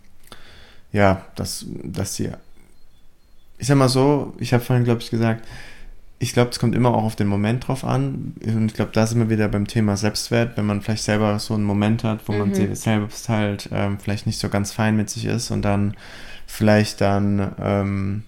ja, 0.92 1.22
dass, 1.36 1.66
dass 1.84 2.16
sie, 2.16 2.30
ich 3.58 3.66
sag 3.66 3.76
mal 3.76 3.88
so, 3.88 4.34
ich 4.38 4.52
habe 4.52 4.64
vorhin, 4.64 4.84
glaube 4.84 5.00
ich, 5.00 5.10
gesagt, 5.10 5.46
ich 6.18 6.32
glaube, 6.32 6.50
es 6.50 6.60
kommt 6.60 6.74
immer 6.74 6.94
auch 6.94 7.02
auf 7.02 7.16
den 7.16 7.26
Moment 7.26 7.66
drauf 7.66 7.84
an. 7.84 8.34
Und 8.44 8.66
ich 8.66 8.74
glaube, 8.74 8.92
da 8.92 9.06
sind 9.06 9.18
wir 9.18 9.28
wieder 9.28 9.48
beim 9.48 9.66
Thema 9.66 9.96
Selbstwert, 9.96 10.56
wenn 10.56 10.66
man 10.66 10.80
vielleicht 10.80 11.02
selber 11.02 11.36
so 11.40 11.54
einen 11.54 11.64
Moment 11.64 12.04
hat, 12.04 12.28
wo 12.28 12.32
mhm. 12.32 12.38
man 12.38 12.54
sich 12.54 12.78
selbst 12.78 13.28
halt 13.28 13.68
ähm, 13.72 13.98
vielleicht 13.98 14.26
nicht 14.26 14.38
so 14.38 14.48
ganz 14.48 14.72
fein 14.72 14.96
mit 14.96 15.10
sich 15.10 15.24
ist 15.24 15.50
und 15.50 15.62
dann 15.62 15.94
vielleicht 16.46 17.00
dann, 17.00 17.54
ähm, 17.60 18.22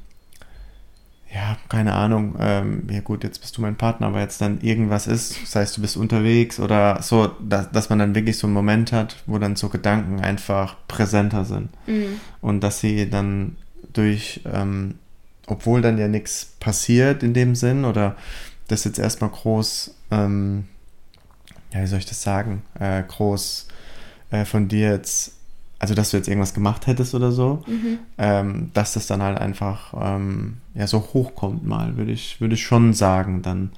ja, 1.34 1.58
keine 1.68 1.94
Ahnung, 1.94 2.36
ähm, 2.38 2.84
ja 2.88 3.00
gut, 3.00 3.24
jetzt 3.24 3.40
bist 3.40 3.56
du 3.56 3.60
mein 3.60 3.74
Partner, 3.74 4.06
aber 4.06 4.20
jetzt 4.20 4.40
dann 4.40 4.60
irgendwas 4.60 5.08
ist, 5.08 5.42
das 5.42 5.56
heißt, 5.56 5.76
du 5.76 5.80
bist 5.80 5.96
unterwegs 5.96 6.60
oder 6.60 7.02
so, 7.02 7.26
dass, 7.40 7.72
dass 7.72 7.90
man 7.90 7.98
dann 7.98 8.14
wirklich 8.14 8.38
so 8.38 8.46
einen 8.46 8.54
Moment 8.54 8.92
hat, 8.92 9.16
wo 9.26 9.38
dann 9.38 9.56
so 9.56 9.68
Gedanken 9.68 10.20
einfach 10.20 10.76
präsenter 10.86 11.44
sind. 11.44 11.70
Mhm. 11.88 12.20
Und 12.40 12.60
dass 12.60 12.78
sie 12.78 13.10
dann 13.10 13.56
durch, 13.92 14.42
ähm, 14.44 14.94
obwohl 15.46 15.82
dann 15.82 15.98
ja 15.98 16.06
nichts 16.06 16.54
passiert 16.60 17.24
in 17.24 17.34
dem 17.34 17.56
Sinn 17.56 17.84
oder 17.84 18.14
das 18.68 18.84
jetzt 18.84 19.00
erstmal 19.00 19.30
groß, 19.30 19.92
ähm, 20.12 20.68
ja, 21.72 21.82
wie 21.82 21.86
soll 21.88 21.98
ich 21.98 22.06
das 22.06 22.22
sagen, 22.22 22.62
äh, 22.78 23.02
groß 23.02 23.66
äh, 24.30 24.44
von 24.44 24.68
dir 24.68 24.90
jetzt 24.90 25.32
also 25.84 25.92
dass 25.92 26.12
du 26.12 26.16
jetzt 26.16 26.28
irgendwas 26.28 26.54
gemacht 26.54 26.86
hättest 26.86 27.14
oder 27.14 27.30
so, 27.30 27.62
mhm. 27.66 27.98
ähm, 28.16 28.70
dass 28.72 28.94
das 28.94 29.06
dann 29.06 29.22
halt 29.22 29.36
einfach 29.36 29.92
ähm, 30.00 30.56
ja 30.74 30.86
so 30.86 31.10
hochkommt 31.12 31.66
mal, 31.66 31.98
würde 31.98 32.10
ich, 32.10 32.40
würde 32.40 32.54
ich 32.54 32.62
schon 32.62 32.94
sagen. 32.94 33.42
Dann, 33.42 33.70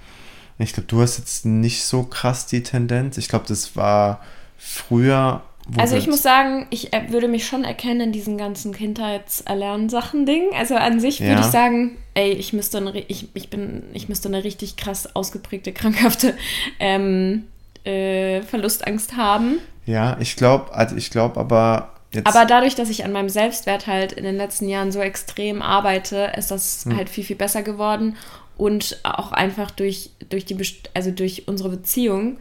ich 0.56 0.72
glaube, 0.72 0.86
du 0.86 1.02
hast 1.02 1.18
jetzt 1.18 1.46
nicht 1.46 1.82
so 1.82 2.04
krass 2.04 2.46
die 2.46 2.62
Tendenz. 2.62 3.18
Ich 3.18 3.28
glaube, 3.28 3.46
das 3.48 3.74
war 3.74 4.20
früher. 4.56 5.42
Also 5.76 5.96
ich 5.96 6.06
muss 6.06 6.22
sagen, 6.22 6.68
ich 6.70 6.92
äh, 6.92 7.10
würde 7.10 7.26
mich 7.26 7.44
schon 7.44 7.64
erkennen 7.64 8.00
in 8.02 8.12
diesen 8.12 8.38
ganzen 8.38 8.72
Kindheitserlernsachen-Ding. 8.72 10.50
Also 10.56 10.76
an 10.76 11.00
sich 11.00 11.18
würde 11.20 11.32
ja. 11.32 11.40
ich 11.40 11.46
sagen, 11.46 11.96
ey, 12.14 12.30
ich 12.34 12.52
müsste 12.52 12.78
eine, 12.78 12.96
ich, 12.96 13.30
ich 13.34 13.50
bin, 13.50 13.82
ich 13.94 14.08
müsste 14.08 14.28
eine 14.28 14.44
richtig 14.44 14.76
krass 14.76 15.16
ausgeprägte, 15.16 15.72
krankhafte 15.72 16.34
ähm, 16.78 17.46
äh, 17.82 18.42
Verlustangst 18.42 19.16
haben. 19.16 19.58
Ja, 19.86 20.16
ich 20.20 20.36
glaube, 20.36 20.72
also 20.72 20.94
ich 20.94 21.10
glaube 21.10 21.40
aber 21.40 21.95
Jetzt. 22.12 22.26
Aber 22.26 22.44
dadurch, 22.46 22.74
dass 22.74 22.88
ich 22.88 23.04
an 23.04 23.12
meinem 23.12 23.28
Selbstwert 23.28 23.86
halt 23.86 24.12
in 24.12 24.24
den 24.24 24.36
letzten 24.36 24.68
Jahren 24.68 24.92
so 24.92 25.00
extrem 25.00 25.60
arbeite, 25.60 26.32
ist 26.36 26.50
das 26.50 26.84
hm. 26.84 26.96
halt 26.96 27.08
viel, 27.08 27.24
viel 27.24 27.36
besser 27.36 27.62
geworden. 27.62 28.16
Und 28.56 29.00
auch 29.02 29.32
einfach 29.32 29.70
durch, 29.70 30.10
durch, 30.30 30.46
die, 30.46 30.56
also 30.94 31.10
durch 31.10 31.46
unsere 31.46 31.68
Beziehung, 31.68 32.38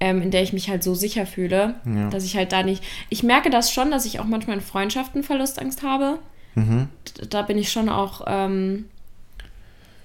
ähm, 0.00 0.20
in 0.20 0.30
der 0.30 0.42
ich 0.42 0.52
mich 0.52 0.68
halt 0.68 0.82
so 0.82 0.94
sicher 0.94 1.24
fühle, 1.24 1.76
ja. 1.86 2.10
dass 2.10 2.24
ich 2.24 2.36
halt 2.36 2.52
da 2.52 2.62
nicht. 2.62 2.84
Ich 3.08 3.22
merke 3.22 3.48
das 3.48 3.72
schon, 3.72 3.90
dass 3.90 4.04
ich 4.04 4.20
auch 4.20 4.26
manchmal 4.26 4.56
in 4.56 4.62
Freundschaften 4.62 5.22
Verlustangst 5.22 5.82
habe. 5.82 6.18
Mhm. 6.54 6.88
Da 7.30 7.42
bin 7.42 7.56
ich 7.56 7.72
schon 7.72 7.88
auch. 7.88 8.22
Ähm, 8.26 8.86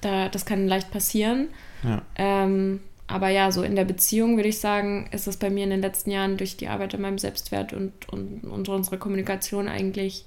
da, 0.02 0.30
das 0.30 0.46
kann 0.46 0.68
leicht 0.68 0.92
passieren. 0.92 1.50
Ja. 1.84 2.02
Ähm, 2.16 2.80
aber 3.10 3.30
ja, 3.30 3.52
so 3.52 3.64
in 3.64 3.76
der 3.76 3.86
Beziehung 3.86 4.36
würde 4.36 4.50
ich 4.50 4.60
sagen, 4.60 5.08
ist 5.12 5.28
es 5.28 5.38
bei 5.38 5.50
mir 5.50 5.64
in 5.64 5.72
den 5.72 5.82
letzten 5.82 6.12
Jahren 6.12 6.38
durch 6.38 6.58
die 6.58 6.68
Arbeit 6.68 6.94
an 6.94 7.02
meinem 7.02 7.18
Selbstwert 7.18 7.74
und, 7.74 8.08
und, 8.10 8.44
und 8.44 8.70
unsere 8.70 9.00
Kommunikation 9.00 9.68
eigentlich 9.68 10.26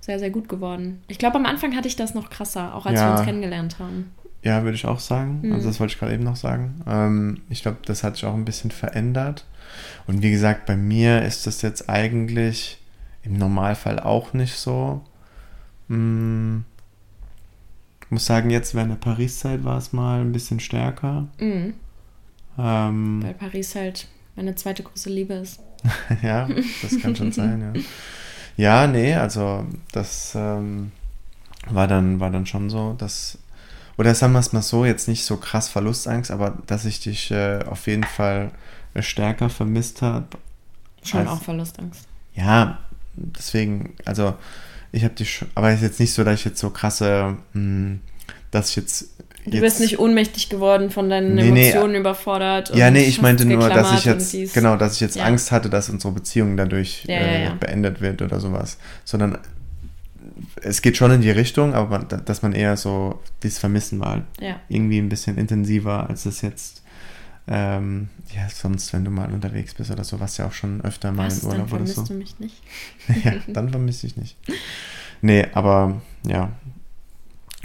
sehr, 0.00 0.18
sehr 0.18 0.30
gut 0.30 0.48
geworden. 0.48 1.02
Ich 1.08 1.18
glaube, 1.18 1.36
am 1.36 1.44
Anfang 1.44 1.76
hatte 1.76 1.88
ich 1.88 1.96
das 1.96 2.14
noch 2.14 2.30
krasser, 2.30 2.74
auch 2.74 2.86
als 2.86 2.98
ja. 2.98 3.08
wir 3.08 3.16
uns 3.18 3.26
kennengelernt 3.26 3.78
haben. 3.78 4.12
Ja, 4.42 4.62
würde 4.62 4.76
ich 4.76 4.86
auch 4.86 5.00
sagen. 5.00 5.40
Mhm. 5.42 5.52
Also 5.52 5.68
das 5.68 5.78
wollte 5.78 5.92
ich 5.92 5.98
gerade 5.98 6.14
eben 6.14 6.24
noch 6.24 6.36
sagen. 6.36 6.80
Ähm, 6.86 7.42
ich 7.50 7.62
glaube, 7.62 7.78
das 7.84 8.02
hat 8.02 8.14
sich 8.14 8.24
auch 8.24 8.34
ein 8.34 8.44
bisschen 8.44 8.70
verändert. 8.70 9.44
Und 10.06 10.22
wie 10.22 10.30
gesagt, 10.30 10.64
bei 10.64 10.76
mir 10.76 11.22
ist 11.22 11.46
das 11.46 11.60
jetzt 11.62 11.90
eigentlich 11.90 12.78
im 13.24 13.36
Normalfall 13.36 13.98
auch 14.00 14.32
nicht 14.32 14.54
so. 14.54 15.02
Hm, 15.88 16.64
ich 18.04 18.10
muss 18.10 18.24
sagen, 18.24 18.50
jetzt 18.50 18.74
während 18.74 18.92
der 18.92 18.96
Paris-Zeit 18.96 19.64
war 19.64 19.76
es 19.76 19.92
mal 19.92 20.20
ein 20.20 20.32
bisschen 20.32 20.60
stärker. 20.60 21.26
Mhm. 21.38 21.74
Ähm, 22.58 23.22
Weil 23.22 23.34
Paris 23.34 23.74
halt 23.74 24.06
meine 24.34 24.54
zweite 24.54 24.82
große 24.82 25.10
Liebe 25.10 25.34
ist. 25.34 25.60
ja, 26.22 26.48
das 26.82 26.98
kann 27.00 27.14
schon 27.16 27.32
sein, 27.32 27.74
ja. 27.74 27.80
Ja, 28.58 28.86
nee, 28.86 29.14
also 29.14 29.66
das 29.92 30.32
ähm, 30.34 30.90
war, 31.68 31.86
dann, 31.86 32.20
war 32.20 32.30
dann 32.30 32.46
schon 32.46 32.70
so, 32.70 32.94
dass, 32.94 33.38
oder 33.98 34.14
sagen 34.14 34.32
wir 34.32 34.38
es 34.38 34.54
mal 34.54 34.62
so, 34.62 34.86
jetzt 34.86 35.08
nicht 35.08 35.26
so 35.26 35.36
krass 35.36 35.68
Verlustangst, 35.68 36.30
aber 36.30 36.56
dass 36.66 36.86
ich 36.86 37.00
dich 37.00 37.30
äh, 37.30 37.58
auf 37.66 37.86
jeden 37.86 38.04
Fall 38.04 38.50
äh, 38.94 39.02
stärker 39.02 39.50
vermisst 39.50 40.00
habe. 40.00 40.26
Schon 41.02 41.20
als, 41.20 41.28
auch 41.28 41.42
Verlustangst. 41.42 42.08
Ja, 42.34 42.78
deswegen, 43.14 43.94
also 44.06 44.34
ich 44.90 45.04
habe 45.04 45.14
dich, 45.14 45.44
aber 45.54 45.68
es 45.68 45.76
ist 45.76 45.82
jetzt 45.82 46.00
nicht 46.00 46.14
so, 46.14 46.24
dass 46.24 46.38
ich 46.38 46.46
jetzt 46.46 46.58
so 46.58 46.70
krasse, 46.70 47.36
mh, 47.52 47.60
hm, 47.60 48.00
dass 48.50 48.70
ich 48.70 48.76
jetzt 48.76 49.10
Du 49.46 49.60
bist 49.60 49.78
nicht 49.78 50.00
ohnmächtig 50.00 50.48
geworden 50.48 50.90
von 50.90 51.08
deinen 51.08 51.34
nee, 51.36 51.48
Emotionen 51.48 51.92
nee, 51.92 51.98
überfordert. 51.98 52.74
Ja, 52.74 52.90
nee, 52.90 53.04
ich 53.04 53.22
meinte 53.22 53.44
nur, 53.44 53.68
dass 53.68 53.92
ich 53.92 54.04
jetzt, 54.04 54.54
genau, 54.54 54.76
dass 54.76 54.94
ich 54.94 55.00
jetzt 55.00 55.16
ja. 55.16 55.24
Angst 55.24 55.52
hatte, 55.52 55.70
dass 55.70 55.88
unsere 55.88 56.12
Beziehung 56.12 56.56
dadurch 56.56 57.04
ja, 57.06 57.16
äh, 57.16 57.50
beendet 57.58 58.00
wird 58.00 58.22
oder 58.22 58.40
sowas. 58.40 58.78
Sondern 59.04 59.38
es 60.62 60.82
geht 60.82 60.96
schon 60.96 61.12
in 61.12 61.20
die 61.20 61.30
Richtung, 61.30 61.74
aber 61.74 61.98
man, 61.98 62.24
dass 62.24 62.42
man 62.42 62.52
eher 62.52 62.76
so 62.76 63.20
dieses 63.42 63.58
Vermissen 63.58 64.00
war. 64.00 64.24
Ja. 64.40 64.60
Irgendwie 64.68 64.98
ein 64.98 65.08
bisschen 65.08 65.38
intensiver, 65.38 66.08
als 66.08 66.26
es 66.26 66.42
jetzt, 66.42 66.82
ähm, 67.46 68.08
ja, 68.34 68.48
sonst, 68.48 68.92
wenn 68.92 69.04
du 69.04 69.12
mal 69.12 69.32
unterwegs 69.32 69.74
bist 69.74 69.92
oder 69.92 70.02
so, 70.02 70.18
was 70.18 70.38
ja 70.38 70.46
auch 70.46 70.52
schon 70.52 70.80
öfter 70.80 71.12
mal 71.12 71.26
Was, 71.26 71.44
in 71.44 71.48
Urlaub 71.48 71.72
oder 71.72 71.86
so. 71.86 72.02
Dann 72.02 72.06
vermisst 72.06 72.10
du 72.10 72.14
mich 72.14 72.40
nicht. 72.40 72.62
ja, 73.24 73.34
dann 73.46 73.70
vermisse 73.70 74.08
ich 74.08 74.16
nicht. 74.16 74.36
Nee, 75.22 75.46
aber 75.52 76.00
ja, 76.26 76.50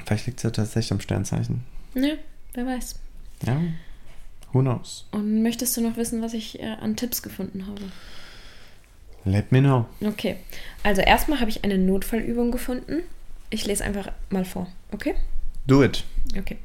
Vielleicht 0.05 0.27
liegt 0.27 0.39
es 0.39 0.43
ja 0.43 0.49
tatsächlich 0.49 0.91
am 0.91 0.99
Sternzeichen. 0.99 1.63
Ja, 1.93 2.13
wer 2.53 2.65
weiß. 2.65 2.95
Ja, 3.45 3.61
who 4.51 4.59
knows. 4.59 5.05
Und 5.11 5.43
möchtest 5.43 5.75
du 5.77 5.81
noch 5.81 5.97
wissen, 5.97 6.21
was 6.21 6.33
ich 6.33 6.59
äh, 6.59 6.65
an 6.65 6.95
Tipps 6.95 7.21
gefunden 7.21 7.67
habe? 7.67 7.81
Let 9.23 9.51
me 9.51 9.59
know. 9.59 9.85
Okay, 10.01 10.37
also 10.83 11.01
erstmal 11.01 11.39
habe 11.39 11.49
ich 11.49 11.63
eine 11.63 11.77
Notfallübung 11.77 12.51
gefunden. 12.51 13.03
Ich 13.49 13.65
lese 13.65 13.83
einfach 13.83 14.11
mal 14.29 14.45
vor, 14.45 14.67
okay? 14.91 15.15
Do 15.67 15.83
it. 15.83 16.03
Okay. 16.37 16.57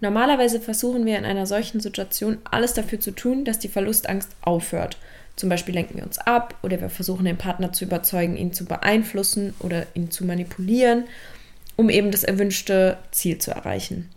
Normalerweise 0.00 0.60
versuchen 0.60 1.06
wir 1.06 1.16
in 1.16 1.24
einer 1.24 1.46
solchen 1.46 1.80
Situation 1.80 2.38
alles 2.44 2.74
dafür 2.74 3.00
zu 3.00 3.12
tun, 3.12 3.44
dass 3.44 3.58
die 3.58 3.68
Verlustangst 3.68 4.30
aufhört. 4.42 4.98
Zum 5.36 5.48
Beispiel 5.48 5.74
lenken 5.74 5.96
wir 5.98 6.04
uns 6.04 6.18
ab 6.18 6.54
oder 6.62 6.80
wir 6.80 6.90
versuchen 6.90 7.24
den 7.24 7.36
Partner 7.36 7.72
zu 7.72 7.84
überzeugen, 7.84 8.36
ihn 8.36 8.52
zu 8.52 8.64
beeinflussen 8.64 9.54
oder 9.60 9.86
ihn 9.94 10.10
zu 10.10 10.24
manipulieren 10.24 11.04
um 11.76 11.90
eben 11.90 12.10
das 12.10 12.24
erwünschte 12.24 12.98
Ziel 13.10 13.38
zu 13.38 13.50
erreichen. 13.50 14.10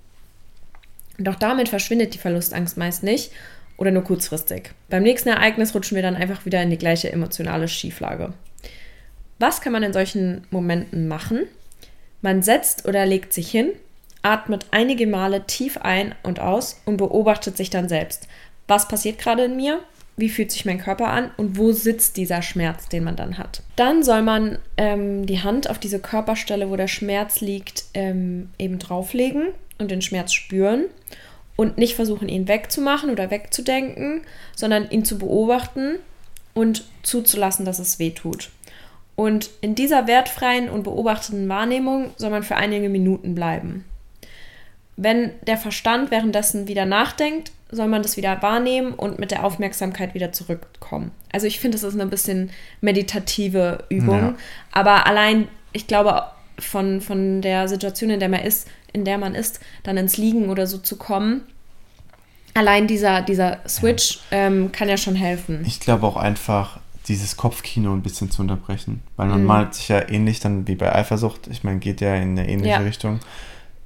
Doch 1.18 1.36
damit 1.36 1.70
verschwindet 1.70 2.14
die 2.14 2.20
Verlustangst 2.20 2.78
meist 2.78 3.04
nicht 3.04 3.32
oder 3.78 3.92
nur 3.92 4.04
kurzfristig. 4.04 4.72
Beim 4.90 5.04
nächsten 5.04 5.30
Ereignis 5.30 5.76
rutschen 5.76 5.96
wir 5.96 6.02
dann 6.02 6.16
einfach 6.16 6.46
wieder 6.46 6.62
in 6.62 6.70
die 6.70 6.78
gleiche 6.78 7.12
emotionale 7.12 7.68
Schieflage. 7.68 8.34
Was 9.38 9.62
kann 9.62 9.74
man 9.74 9.84
in 9.84 9.94
solchen 9.94 10.46
Momenten 10.50 11.08
machen? 11.08 11.44
Man 12.22 12.42
setzt 12.42 12.86
oder 12.86 13.06
legt 13.06 13.32
sich 13.34 13.50
hin, 13.50 13.72
atmet 14.22 14.66
einige 14.72 15.08
Male 15.08 15.46
tief 15.48 15.78
ein 15.78 16.14
und 16.24 16.40
aus 16.40 16.82
und 16.86 16.98
beobachtet 16.98 17.56
sich 17.56 17.70
dann 17.70 17.88
selbst. 17.88 18.28
Was 18.68 18.88
passiert 18.88 19.18
gerade 19.18 19.46
in 19.46 19.56
mir? 19.56 19.80
Wie 20.20 20.30
fühlt 20.30 20.52
sich 20.52 20.66
mein 20.66 20.80
Körper 20.80 21.08
an 21.08 21.32
und 21.38 21.58
wo 21.58 21.72
sitzt 21.72 22.18
dieser 22.18 22.42
Schmerz, 22.42 22.90
den 22.90 23.04
man 23.04 23.16
dann 23.16 23.38
hat. 23.38 23.64
Dann 23.76 24.04
soll 24.04 24.22
man 24.22 24.60
ähm, 24.78 25.26
die 25.26 25.42
Hand 25.42 25.70
auf 25.70 25.80
diese 25.80 26.00
Körperstelle, 26.00 26.70
wo 26.70 26.76
der 26.76 26.88
Schmerz 26.88 27.42
liegt, 27.42 27.86
ähm, 27.94 28.50
eben 28.58 28.80
drauflegen 28.80 29.50
und 29.78 29.92
den 29.92 30.02
Schmerz 30.02 30.34
spüren 30.34 30.86
und 31.56 31.78
nicht 31.78 31.96
versuchen, 31.96 32.30
ihn 32.30 32.48
wegzumachen 32.48 33.10
oder 33.10 33.32
wegzudenken, 33.32 34.22
sondern 34.56 34.90
ihn 34.90 35.06
zu 35.06 35.18
beobachten 35.18 35.96
und 36.54 36.86
zuzulassen, 37.04 37.66
dass 37.66 37.80
es 37.80 38.00
weh 38.00 38.12
tut. 38.12 38.50
Und 39.16 39.50
in 39.60 39.76
dieser 39.76 40.08
wertfreien 40.08 40.70
und 40.70 40.84
beobachtenden 40.84 41.50
Wahrnehmung 41.50 42.12
soll 42.16 42.30
man 42.30 42.44
für 42.44 42.56
einige 42.56 42.88
Minuten 42.88 43.36
bleiben. 43.36 43.84
Wenn 45.02 45.32
der 45.48 45.56
Verstand 45.56 46.12
währenddessen 46.12 46.68
wieder 46.68 46.86
nachdenkt, 46.86 47.54
soll 47.72 47.88
man 47.88 48.02
das 48.02 48.18
wieder 48.18 48.42
wahrnehmen 48.42 48.94
und 48.94 49.18
mit 49.18 49.32
der 49.32 49.46
Aufmerksamkeit 49.46 50.14
wieder 50.14 50.34
zurückkommen. 50.34 51.12
Also 51.32 51.48
ich 51.48 51.62
finde, 51.62 51.78
das 51.78 51.84
ist 51.84 51.94
eine 51.94 52.10
bisschen 52.10 52.50
meditative 52.82 53.86
Übung. 53.88 54.20
Ja. 54.20 54.36
Aber 54.74 55.08
allein, 55.08 55.48
ich 55.72 55.88
glaube, 55.88 56.24
von, 56.58 57.00
von 57.00 57.42
der 57.42 57.70
Situation, 57.70 58.10
in 58.10 58.20
der 58.20 58.28
man 58.28 58.42
ist, 58.42 58.68
in 58.92 59.06
der 59.06 59.18
man 59.18 59.36
ist, 59.36 59.62
dann 59.84 59.96
ins 59.96 60.18
Liegen 60.18 60.50
oder 60.50 60.68
so 60.68 60.80
zu 60.80 60.98
kommen, 60.98 61.44
allein 62.54 62.86
dieser, 62.86 63.22
dieser 63.22 63.60
Switch 63.70 64.20
ja. 64.32 64.48
Ähm, 64.48 64.74
kann 64.74 64.90
ja 64.90 64.98
schon 64.98 65.16
helfen. 65.16 65.64
Ich 65.66 65.80
glaube 65.80 66.06
auch 66.08 66.18
einfach, 66.18 66.82
dieses 67.08 67.38
Kopfkino 67.38 67.94
ein 67.94 68.02
bisschen 68.02 68.32
zu 68.32 68.42
unterbrechen. 68.42 69.02
Weil 69.16 69.28
man 69.30 69.40
mhm. 69.40 69.48
malt 69.48 69.76
sich 69.76 69.88
ja 69.88 70.10
ähnlich 70.10 70.42
dann 70.42 70.68
wie 70.68 70.76
bei 70.76 70.94
Eifersucht. 70.94 71.48
Ich 71.48 71.64
meine, 71.64 71.80
geht 71.80 72.02
ja 72.02 72.16
in 72.16 72.38
eine 72.38 72.50
ähnliche 72.50 72.72
ja. 72.72 72.80
Richtung 72.80 73.22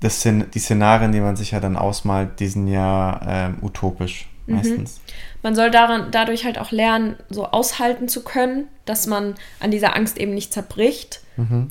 das 0.04 0.22
sind 0.22 0.54
die 0.54 0.60
Szenarien, 0.60 1.12
die 1.12 1.22
man 1.22 1.36
sich 1.36 1.52
ja 1.52 1.60
dann 1.60 1.78
ausmalt, 1.78 2.40
die 2.40 2.48
sind 2.48 2.68
ja 2.68 3.22
ähm, 3.28 3.58
utopisch. 3.62 4.28
meistens. 4.46 5.00
Man 5.42 5.56
soll 5.56 5.72
daran, 5.72 6.12
dadurch 6.12 6.44
halt 6.46 6.58
auch 6.60 6.72
lernen, 6.72 7.16
so 7.30 7.48
aushalten 7.48 8.08
zu 8.10 8.24
können, 8.24 8.68
dass 8.86 9.08
man 9.08 9.36
an 9.60 9.72
dieser 9.72 9.96
Angst 9.96 10.18
eben 10.18 10.34
nicht 10.34 10.52
zerbricht, 10.54 11.22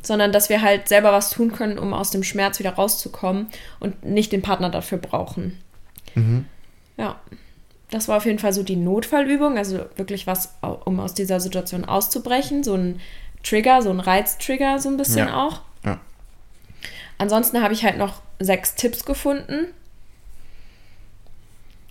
sondern 0.03 0.33
dass 0.33 0.49
wir 0.49 0.61
halt 0.61 0.89
selber 0.89 1.13
was 1.13 1.31
tun 1.31 1.53
können, 1.53 1.79
um 1.79 1.93
aus 1.95 2.11
dem 2.11 2.25
Schmerz 2.25 2.59
wieder 2.59 2.73
rauszukommen 2.73 3.47
und 3.79 4.05
nicht 4.05 4.33
den 4.33 4.43
Partner 4.43 4.71
dafür 4.71 4.99
brauchen. 4.99 5.59
Ja, 6.97 7.21
das 7.91 8.09
war 8.09 8.17
auf 8.17 8.27
jeden 8.27 8.39
Fall 8.39 8.53
so 8.53 8.63
die 8.63 8.77
Notfallübung, 8.77 9.57
also 9.59 9.81
wirklich 9.97 10.27
was, 10.27 10.55
um 10.85 10.99
aus 10.99 11.15
dieser 11.15 11.39
Situation 11.41 11.85
auszubrechen, 11.85 12.65
so 12.65 12.75
ein 12.75 13.01
Trigger, 13.43 13.83
so 13.83 13.91
ein 13.91 14.01
Reiztrigger 14.01 14.79
so 14.79 14.89
ein 14.89 14.97
bisschen 14.97 15.29
Ja. 15.29 15.47
auch. 15.47 15.61
Ansonsten 17.23 17.63
habe 17.63 17.73
ich 17.73 17.85
halt 17.85 17.99
noch 17.99 18.21
sechs 18.41 18.75
Tipps 18.75 19.05
gefunden. 19.05 19.69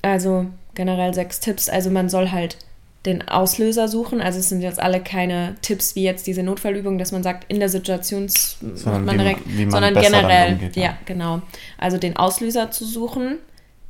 Also 0.02 0.48
generell 0.76 1.14
sechs 1.14 1.40
Tipps. 1.40 1.70
Also 1.70 1.90
man 1.90 2.10
soll 2.10 2.32
halt 2.32 2.58
den 3.06 3.26
Auslöser 3.30 3.88
suchen. 3.88 4.20
Also 4.20 4.40
es 4.40 4.50
sind 4.50 4.60
jetzt 4.60 4.82
alle 4.82 5.00
keine 5.00 5.56
Tipps 5.62 5.96
wie 5.96 6.04
jetzt 6.04 6.28
diese 6.28 6.44
Notfallübung, 6.44 6.98
dass 6.98 7.14
man 7.14 7.24
sagt, 7.24 7.46
in 7.50 7.62
der 7.62 7.70
Situation 7.70 8.28
Sondern 8.28 9.06
man 9.06 9.16
wie 9.16 9.20
direkt, 9.20 9.42
wie 9.46 9.66
man 9.68 9.72
sondern 9.72 10.04
generell. 10.04 10.54
umgeht, 10.56 10.76
ja. 10.76 10.84
ja, 10.84 10.98
genau. 11.06 11.42
Also 11.78 11.98
den 11.98 12.18
Auslöser 12.18 12.72
zu 12.72 12.84
suchen, 12.84 13.38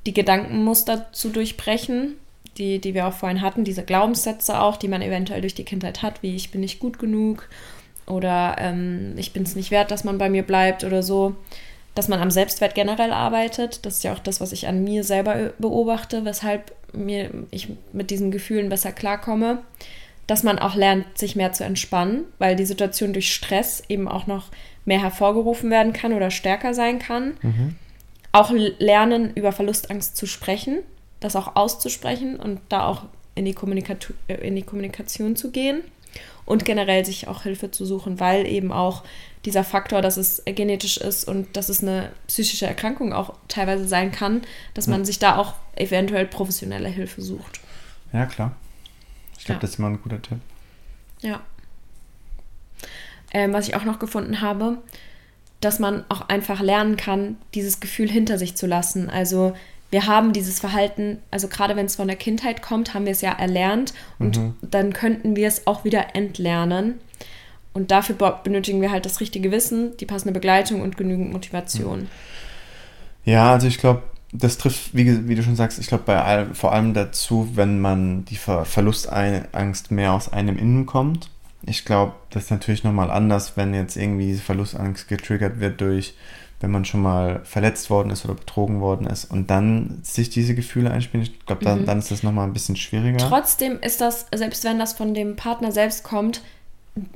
die 0.06 0.14
Gedankenmuster 0.14 1.12
zu 1.12 1.30
durchbrechen, 1.30 2.18
die, 2.60 2.78
die 2.78 2.94
wir 2.94 3.08
auch 3.08 3.14
vorhin 3.14 3.42
hatten, 3.42 3.64
diese 3.64 3.82
Glaubenssätze 3.82 4.62
auch, 4.62 4.78
die 4.78 4.88
man 4.88 5.02
eventuell 5.02 5.42
durch 5.42 5.56
die 5.56 5.66
Kindheit 5.66 6.04
hat, 6.04 6.22
wie 6.22 6.36
ich 6.36 6.52
bin 6.52 6.62
nicht 6.62 6.80
gut 6.80 7.00
genug 7.00 7.50
oder 8.08 8.56
ähm, 8.60 9.14
ich 9.18 9.34
bin 9.34 9.44
es 9.44 9.56
nicht 9.56 9.72
wert, 9.72 9.92
dass 9.92 10.04
man 10.04 10.18
bei 10.18 10.30
mir 10.30 10.44
bleibt 10.44 10.84
oder 10.84 11.04
so. 11.04 11.36
Dass 11.94 12.08
man 12.08 12.22
am 12.22 12.32
Selbstwert 12.32 12.74
generell 12.74 13.12
arbeitet, 13.12 13.86
das 13.86 13.98
ist 13.98 14.04
ja 14.04 14.14
auch 14.14 14.20
das, 14.20 14.40
was 14.40 14.54
ich 14.54 14.68
an 14.68 14.84
mir 14.84 15.04
selber 15.04 15.52
beobachte, 15.60 16.24
weshalb 16.24 16.74
mir, 16.94 17.30
ich 17.52 17.68
mit 17.92 18.12
diesen 18.12 18.32
Gefühlen 18.32 18.70
besser 18.70 18.94
klarkomme. 18.94 19.60
Dass 20.28 20.44
man 20.44 20.60
auch 20.60 20.76
lernt, 20.76 21.06
sich 21.18 21.36
mehr 21.36 21.52
zu 21.52 21.66
entspannen, 21.66 22.24
weil 22.40 22.56
die 22.56 22.66
Situation 22.66 23.12
durch 23.12 23.34
Stress 23.34 23.84
eben 23.90 24.08
auch 24.08 24.28
noch 24.28 24.48
mehr 24.86 25.02
hervorgerufen 25.02 25.70
werden 25.70 25.92
kann 25.92 26.14
oder 26.14 26.32
stärker 26.32 26.74
sein 26.74 27.00
kann. 27.00 27.34
Auch 28.32 28.52
l- 28.52 28.76
lernen, 28.80 29.32
über 29.36 29.52
Verlustangst 29.52 30.16
zu 30.16 30.26
sprechen, 30.26 30.80
das 31.20 31.36
auch 31.36 31.58
auszusprechen 31.58 32.38
und 32.38 32.62
da 32.70 32.86
auch 32.88 33.04
in 33.36 33.44
die, 33.44 33.54
Kommunikatu 33.54 34.14
äh, 34.30 34.36
in 34.36 34.56
die 34.56 34.64
Kommunikation 34.64 35.36
zu 35.36 35.52
gehen 35.52 35.82
und 36.46 36.66
generell 36.66 37.06
sich 37.06 37.28
auch 37.28 37.44
Hilfe 37.44 37.72
zu 37.72 37.86
suchen, 37.86 38.20
weil 38.20 38.46
eben 38.46 38.72
auch 38.72 39.04
dieser 39.46 39.64
Faktor, 39.64 40.02
dass 40.02 40.18
es 40.18 40.44
genetisch 40.46 40.98
ist 40.98 41.28
und 41.28 41.56
dass 41.58 41.70
es 41.70 41.82
eine 41.82 42.12
psychische 42.28 42.68
Erkrankung 42.68 43.14
auch 43.14 43.34
teilweise 43.48 43.88
sein 43.88 44.12
kann, 44.12 44.42
dass 44.74 44.88
man 44.88 45.04
sich 45.06 45.18
da 45.20 45.38
auch 45.38 45.56
eventuell 45.76 46.26
professionelle 46.28 46.90
Hilfe 46.90 47.22
sucht. 47.22 47.60
Ja, 48.14 48.26
klar. 48.26 48.56
Ich 49.38 49.46
glaube, 49.46 49.58
Ja. 49.58 49.62
das 49.62 49.70
ist 49.72 49.80
immer 49.80 49.90
ein 49.90 50.02
guter 50.02 50.22
Tipp. 50.22 50.38
Ja. 51.22 51.40
Ähm, 53.34 53.54
was 53.54 53.68
ich 53.68 53.76
auch 53.76 53.86
noch 53.86 54.00
gefunden 54.00 54.42
habe, 54.42 54.78
dass 55.62 55.80
man 55.80 56.04
auch 56.10 56.28
einfach 56.28 56.60
lernen 56.62 56.98
kann, 56.98 57.38
dieses 57.54 57.80
Gefühl 57.80 58.10
hinter 58.10 58.38
sich 58.38 58.56
zu 58.56 58.68
lassen. 58.68 59.10
Also 59.10 59.56
wir 59.92 60.08
haben 60.08 60.34
dieses 60.34 60.60
Verhalten, 60.60 61.20
also 61.30 61.48
gerade 61.48 61.76
wenn 61.76 61.86
es 61.86 61.98
von 61.98 62.08
der 62.08 62.18
Kindheit 62.18 62.62
kommt, 62.62 62.94
haben 62.94 63.06
wir 63.06 63.12
es 63.12 63.22
ja 63.22 63.34
erlernt 63.34 63.94
und 64.18 64.40
dann 64.62 64.94
könnten 64.94 65.36
wir 65.36 65.48
es 65.48 65.68
auch 65.68 65.84
wieder 65.84 66.16
entlernen. 66.16 66.96
Und 67.74 67.92
dafür 67.92 68.16
be- 68.16 68.38
benötigen 68.44 68.82
wir 68.82 68.92
halt 68.92 69.06
das 69.06 69.22
richtige 69.22 69.52
Wissen, 69.52 69.96
die 69.98 70.06
passende 70.06 70.34
Begleitung 70.34 70.82
und 70.82 70.98
genügend 70.98 71.32
Motivation. 71.32 72.10
Ja, 73.24 73.54
also 73.54 73.68
ich 73.68 73.78
glaube, 73.78 74.04
das 74.34 74.58
trifft, 74.58 74.96
wie, 74.96 75.28
wie 75.28 75.36
du 75.36 75.44
schon 75.44 75.56
sagst, 75.56 75.80
ich 75.80 75.88
glaube, 75.88 76.04
bei 76.06 76.22
all, 76.22 76.54
vor 76.54 76.74
allem 76.74 76.94
dazu, 76.94 77.52
wenn 77.56 77.80
man 77.80 78.26
die 78.26 78.36
Ver 78.36 78.66
Verlustangst 78.66 79.92
mehr 79.92 80.14
aus 80.14 80.32
einem 80.32 80.58
Innen 80.58 80.86
kommt. 80.86 81.30
Ich 81.64 81.86
glaube, 81.86 82.14
das 82.30 82.46
ist 82.46 82.52
natürlich 82.52 82.84
nochmal 82.84 83.12
anders, 83.12 83.56
wenn 83.56 83.74
jetzt 83.74 83.96
irgendwie 83.96 84.28
diese 84.28 84.42
Verlustangst 84.42 85.08
getriggert 85.08 85.60
wird 85.60 85.80
durch, 85.80 86.16
wenn 86.62 86.72
man 86.72 86.86
schon 86.86 87.02
mal 87.02 87.42
verletzt 87.44 87.90
worden 87.90 88.10
ist 88.12 88.24
oder 88.26 88.36
betrogen 88.36 88.82
worden 88.82 89.08
ist 89.08 89.26
und 89.26 89.50
dann 89.50 90.00
sich 90.04 90.30
diese 90.30 90.56
Gefühle 90.56 90.92
einspielen. 90.92 91.24
Ich 91.26 91.46
glaube, 91.46 91.66
dann, 91.66 91.86
dann 91.86 92.00
ist 92.00 92.12
das 92.12 92.24
nochmal 92.24 92.48
ein 92.48 92.54
bisschen 92.54 92.76
schwieriger. 92.76 93.18
Trotzdem 93.18 93.80
ist 93.82 94.00
das, 94.02 94.28
selbst 94.34 94.64
wenn 94.64 94.80
das 94.80 94.94
von 94.94 95.14
dem 95.14 95.36
Partner 95.36 95.72
selbst 95.72 96.04
kommt, 96.04 96.42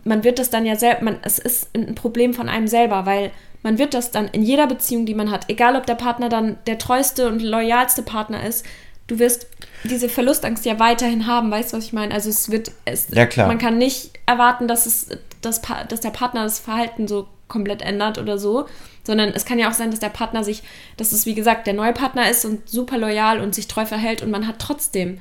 man 0.03 0.23
wird 0.23 0.39
das 0.39 0.49
dann 0.49 0.65
ja 0.65 0.75
selbst, 0.75 1.03
man, 1.03 1.17
es 1.23 1.37
ist 1.39 1.69
ein 1.75 1.95
Problem 1.95 2.33
von 2.33 2.47
einem 2.49 2.67
selber, 2.67 3.05
weil 3.05 3.31
man 3.61 3.77
wird 3.77 3.93
das 3.93 4.11
dann 4.11 4.27
in 4.29 4.41
jeder 4.43 4.67
Beziehung, 4.67 5.05
die 5.05 5.15
man 5.15 5.31
hat, 5.31 5.49
egal 5.49 5.75
ob 5.75 5.85
der 5.85 5.95
Partner 5.95 6.29
dann 6.29 6.57
der 6.67 6.77
treueste 6.77 7.27
und 7.27 7.41
loyalste 7.41 8.03
Partner 8.03 8.45
ist, 8.45 8.65
du 9.07 9.19
wirst 9.19 9.47
diese 9.83 10.07
Verlustangst 10.09 10.65
ja 10.65 10.79
weiterhin 10.79 11.27
haben, 11.27 11.51
weißt 11.51 11.73
du, 11.73 11.77
was 11.77 11.85
ich 11.85 11.93
meine? 11.93 12.13
Also 12.13 12.29
es 12.29 12.49
wird, 12.51 12.71
es, 12.85 13.07
Ja, 13.09 13.25
klar. 13.25 13.47
man 13.47 13.57
kann 13.57 13.77
nicht 13.77 14.11
erwarten, 14.25 14.67
dass 14.67 14.85
es, 14.85 15.09
das, 15.41 15.61
Pa- 15.61 15.83
dass 15.83 15.99
der 16.01 16.09
Partner 16.11 16.43
das 16.43 16.59
Verhalten 16.59 17.07
so 17.07 17.27
komplett 17.47 17.81
ändert 17.83 18.17
oder 18.17 18.37
so, 18.39 18.65
sondern 19.05 19.29
es 19.29 19.45
kann 19.45 19.59
ja 19.59 19.69
auch 19.69 19.73
sein, 19.73 19.91
dass 19.91 19.99
der 19.99 20.09
Partner 20.09 20.43
sich, 20.43 20.63
dass 20.97 21.11
es 21.11 21.25
wie 21.25 21.35
gesagt 21.35 21.67
der 21.67 21.73
neue 21.73 21.93
Partner 21.93 22.29
ist 22.29 22.45
und 22.45 22.67
super 22.69 22.97
loyal 22.97 23.39
und 23.39 23.55
sich 23.55 23.67
treu 23.67 23.85
verhält 23.85 24.21
und 24.21 24.31
man 24.31 24.47
hat 24.47 24.59
trotzdem, 24.59 25.19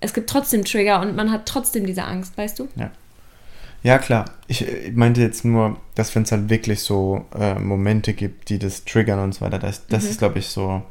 es 0.00 0.14
gibt 0.14 0.30
trotzdem 0.30 0.64
Trigger 0.64 1.00
und 1.00 1.16
man 1.16 1.30
hat 1.30 1.46
trotzdem 1.46 1.86
diese 1.86 2.04
Angst, 2.04 2.36
weißt 2.36 2.58
du? 2.58 2.68
Ja. 2.76 2.90
Ja, 3.82 3.98
klar. 3.98 4.24
Ich 4.48 4.66
äh, 4.66 4.90
meinte 4.90 5.20
jetzt 5.20 5.44
nur, 5.44 5.80
dass 5.94 6.14
wenn 6.14 6.24
es 6.24 6.32
halt 6.32 6.50
wirklich 6.50 6.80
so 6.80 7.26
äh, 7.38 7.54
Momente 7.54 8.12
gibt, 8.12 8.48
die 8.48 8.58
das 8.58 8.84
triggern 8.84 9.20
und 9.20 9.34
so 9.34 9.42
weiter, 9.42 9.58
das, 9.58 9.86
das 9.86 10.04
ist, 10.04 10.18
glaube 10.18 10.40
ich, 10.40 10.48
so 10.48 10.82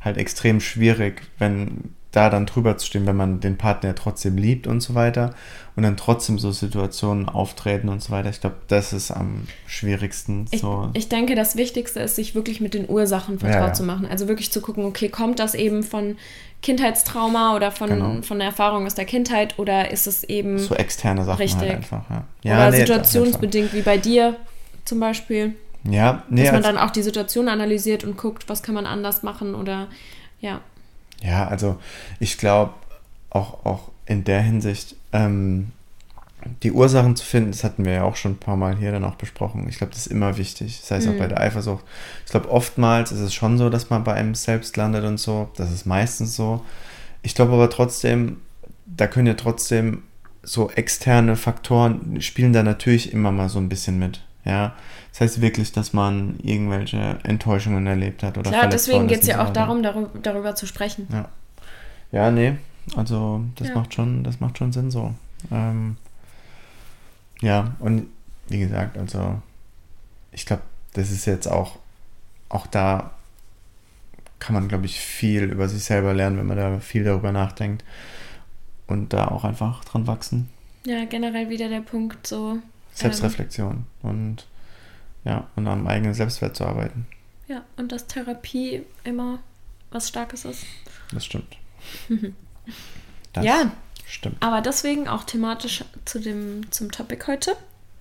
halt 0.00 0.18
extrem 0.18 0.60
schwierig, 0.60 1.22
wenn 1.38 1.94
da 2.12 2.28
dann 2.28 2.46
drüber 2.46 2.76
zu 2.76 2.86
stehen, 2.86 3.06
wenn 3.06 3.14
man 3.16 3.38
den 3.40 3.56
Partner 3.56 3.94
trotzdem 3.94 4.36
liebt 4.36 4.66
und 4.66 4.80
so 4.80 4.94
weiter 4.96 5.32
und 5.76 5.84
dann 5.84 5.96
trotzdem 5.96 6.38
so 6.40 6.50
Situationen 6.50 7.28
auftreten 7.28 7.88
und 7.88 8.02
so 8.02 8.10
weiter. 8.10 8.28
Ich 8.30 8.40
glaube, 8.40 8.56
das 8.66 8.92
ist 8.92 9.12
am 9.12 9.46
schwierigsten. 9.66 10.46
Ich, 10.50 10.60
so. 10.62 10.90
ich 10.94 11.08
denke, 11.08 11.36
das 11.36 11.54
Wichtigste 11.56 12.00
ist, 12.00 12.16
sich 12.16 12.34
wirklich 12.34 12.60
mit 12.60 12.74
den 12.74 12.88
Ursachen 12.90 13.38
vertraut 13.38 13.60
Ja, 13.60 13.66
ja. 13.68 13.72
zu 13.72 13.84
machen. 13.84 14.06
Also 14.10 14.26
wirklich 14.26 14.50
zu 14.50 14.60
gucken, 14.60 14.84
okay, 14.84 15.08
kommt 15.08 15.38
das 15.38 15.54
eben 15.54 15.84
von 15.84 16.16
Kindheitstrauma 16.62 17.56
oder 17.56 17.70
von, 17.70 17.88
Genau. 17.88 18.22
von 18.22 18.38
der 18.38 18.48
Erfahrung 18.48 18.86
aus 18.86 18.94
der 18.94 19.04
Kindheit 19.06 19.58
oder 19.58 19.90
ist 19.90 20.06
es 20.06 20.24
eben 20.24 20.58
so 20.58 20.74
externe 20.74 21.24
Sachen 21.24 21.38
Richtig. 21.38 21.60
halt 21.60 21.70
einfach. 21.76 22.02
Ja, 22.42 22.56
oder 22.56 22.70
nee, 22.70 22.76
situationsbedingt 22.78 23.72
wie 23.72 23.82
bei 23.82 23.96
dir 23.98 24.36
zum 24.84 25.00
Beispiel. 25.00 25.54
Ja, 25.84 26.24
nee, 26.28 26.42
dass 26.42 26.52
man 26.52 26.64
als- 26.64 26.66
dann 26.66 26.78
auch 26.78 26.90
die 26.90 27.02
Situation 27.02 27.48
analysiert 27.48 28.04
und 28.04 28.16
guckt, 28.18 28.48
was 28.48 28.62
kann 28.62 28.74
man 28.74 28.84
anders 28.86 29.22
machen 29.22 29.54
oder 29.54 29.86
ja. 30.40 30.60
Ja, 31.22 31.46
also 31.48 31.78
ich 32.18 32.38
glaube 32.38 32.74
auch, 33.30 33.64
auch 33.64 33.90
in 34.06 34.24
der 34.24 34.42
Hinsicht, 34.42 34.96
ähm, 35.12 35.72
die 36.62 36.72
Ursachen 36.72 37.16
zu 37.16 37.24
finden, 37.24 37.50
das 37.50 37.64
hatten 37.64 37.84
wir 37.84 37.92
ja 37.92 38.02
auch 38.04 38.16
schon 38.16 38.32
ein 38.32 38.38
paar 38.38 38.56
Mal 38.56 38.76
hier 38.76 38.92
dann 38.92 39.04
auch 39.04 39.16
besprochen. 39.16 39.68
Ich 39.68 39.78
glaube, 39.78 39.92
das 39.92 40.06
ist 40.06 40.12
immer 40.12 40.38
wichtig. 40.38 40.80
Das 40.80 40.90
heißt 40.90 41.08
auch 41.08 41.18
bei 41.18 41.26
der 41.26 41.40
Eifersucht. 41.40 41.84
Ich 42.24 42.30
glaube, 42.30 42.50
oftmals 42.50 43.12
ist 43.12 43.20
es 43.20 43.34
schon 43.34 43.58
so, 43.58 43.68
dass 43.68 43.90
man 43.90 44.04
bei 44.04 44.14
einem 44.14 44.34
selbst 44.34 44.76
landet 44.76 45.04
und 45.04 45.18
so. 45.18 45.50
Das 45.56 45.70
ist 45.70 45.84
meistens 45.84 46.36
so. 46.36 46.64
Ich 47.22 47.34
glaube 47.34 47.52
aber 47.52 47.68
trotzdem, 47.68 48.38
da 48.86 49.06
können 49.06 49.26
ja 49.26 49.34
trotzdem 49.34 50.02
so 50.42 50.70
externe 50.70 51.36
Faktoren 51.36 52.20
spielen 52.22 52.54
da 52.54 52.62
natürlich 52.62 53.12
immer 53.12 53.30
mal 53.30 53.50
so 53.50 53.58
ein 53.58 53.68
bisschen 53.68 53.98
mit. 53.98 54.22
Ja, 54.44 54.74
das 55.10 55.20
heißt 55.20 55.40
wirklich, 55.40 55.72
dass 55.72 55.92
man 55.92 56.38
irgendwelche 56.42 57.18
Enttäuschungen 57.24 57.86
erlebt 57.86 58.22
hat 58.22 58.38
oder 58.38 58.50
Klar, 58.50 58.68
deswegen 58.68 59.06
geht 59.06 59.20
es 59.20 59.26
ja 59.26 59.44
auch 59.44 59.52
darum, 59.52 59.82
darüber, 59.82 60.10
darüber 60.22 60.54
zu 60.54 60.66
sprechen. 60.66 61.06
Ja. 61.12 61.28
Ja, 62.12 62.30
nee. 62.30 62.56
Also 62.96 63.44
das 63.56 63.68
Ja. 63.68 63.74
macht 63.74 63.94
schon, 63.94 64.24
das 64.24 64.40
macht 64.40 64.58
schon 64.58 64.72
Sinn 64.72 64.90
so. 64.90 65.14
Ähm, 65.50 65.96
ja, 67.40 67.74
und 67.78 68.06
wie 68.48 68.60
gesagt, 68.60 68.98
also 68.98 69.40
ich 70.32 70.46
glaube, 70.46 70.62
das 70.94 71.10
ist 71.10 71.26
jetzt 71.26 71.46
auch, 71.46 71.78
auch 72.48 72.66
da 72.66 73.12
kann 74.38 74.54
man, 74.54 74.68
glaube 74.68 74.86
ich, 74.86 74.98
viel 74.98 75.44
über 75.44 75.68
sich 75.68 75.84
selber 75.84 76.14
lernen, 76.14 76.38
wenn 76.38 76.46
man 76.46 76.56
da 76.56 76.80
viel 76.80 77.04
darüber 77.04 77.30
nachdenkt 77.30 77.84
und 78.86 79.12
da 79.12 79.28
auch 79.28 79.44
einfach 79.44 79.84
dran 79.84 80.06
wachsen. 80.06 80.48
Ja, 80.86 81.04
generell 81.04 81.50
wieder 81.50 81.68
der 81.68 81.82
Punkt 81.82 82.26
so. 82.26 82.58
Selbstreflexion 83.00 83.86
und 84.02 84.46
ja, 85.24 85.48
und 85.56 85.66
am 85.66 85.86
eigenen 85.86 86.14
Selbstwert 86.14 86.56
zu 86.56 86.64
arbeiten. 86.64 87.06
Ja, 87.48 87.62
und 87.76 87.92
dass 87.92 88.06
Therapie 88.06 88.82
immer 89.04 89.38
was 89.90 90.08
Starkes 90.08 90.44
ist. 90.44 90.64
Das 91.12 91.24
stimmt. 91.24 91.56
Das 93.32 93.44
Ja. 93.44 93.70
Stimmt. 94.06 94.42
Aber 94.42 94.60
deswegen 94.60 95.06
auch 95.06 95.22
thematisch 95.22 95.84
zu 96.04 96.18
dem, 96.18 96.68
zum 96.72 96.90
Topic 96.90 97.24
heute 97.28 97.56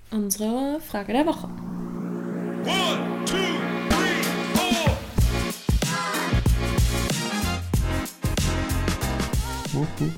unsere 0.10 0.80
Frage 0.82 1.14
der 1.14 1.28
Woche. 1.28 1.46
One, 1.46 3.26
two, 3.26 3.36
three, 3.90 4.24
four. 4.56 4.98
Wuhu. 9.72 10.12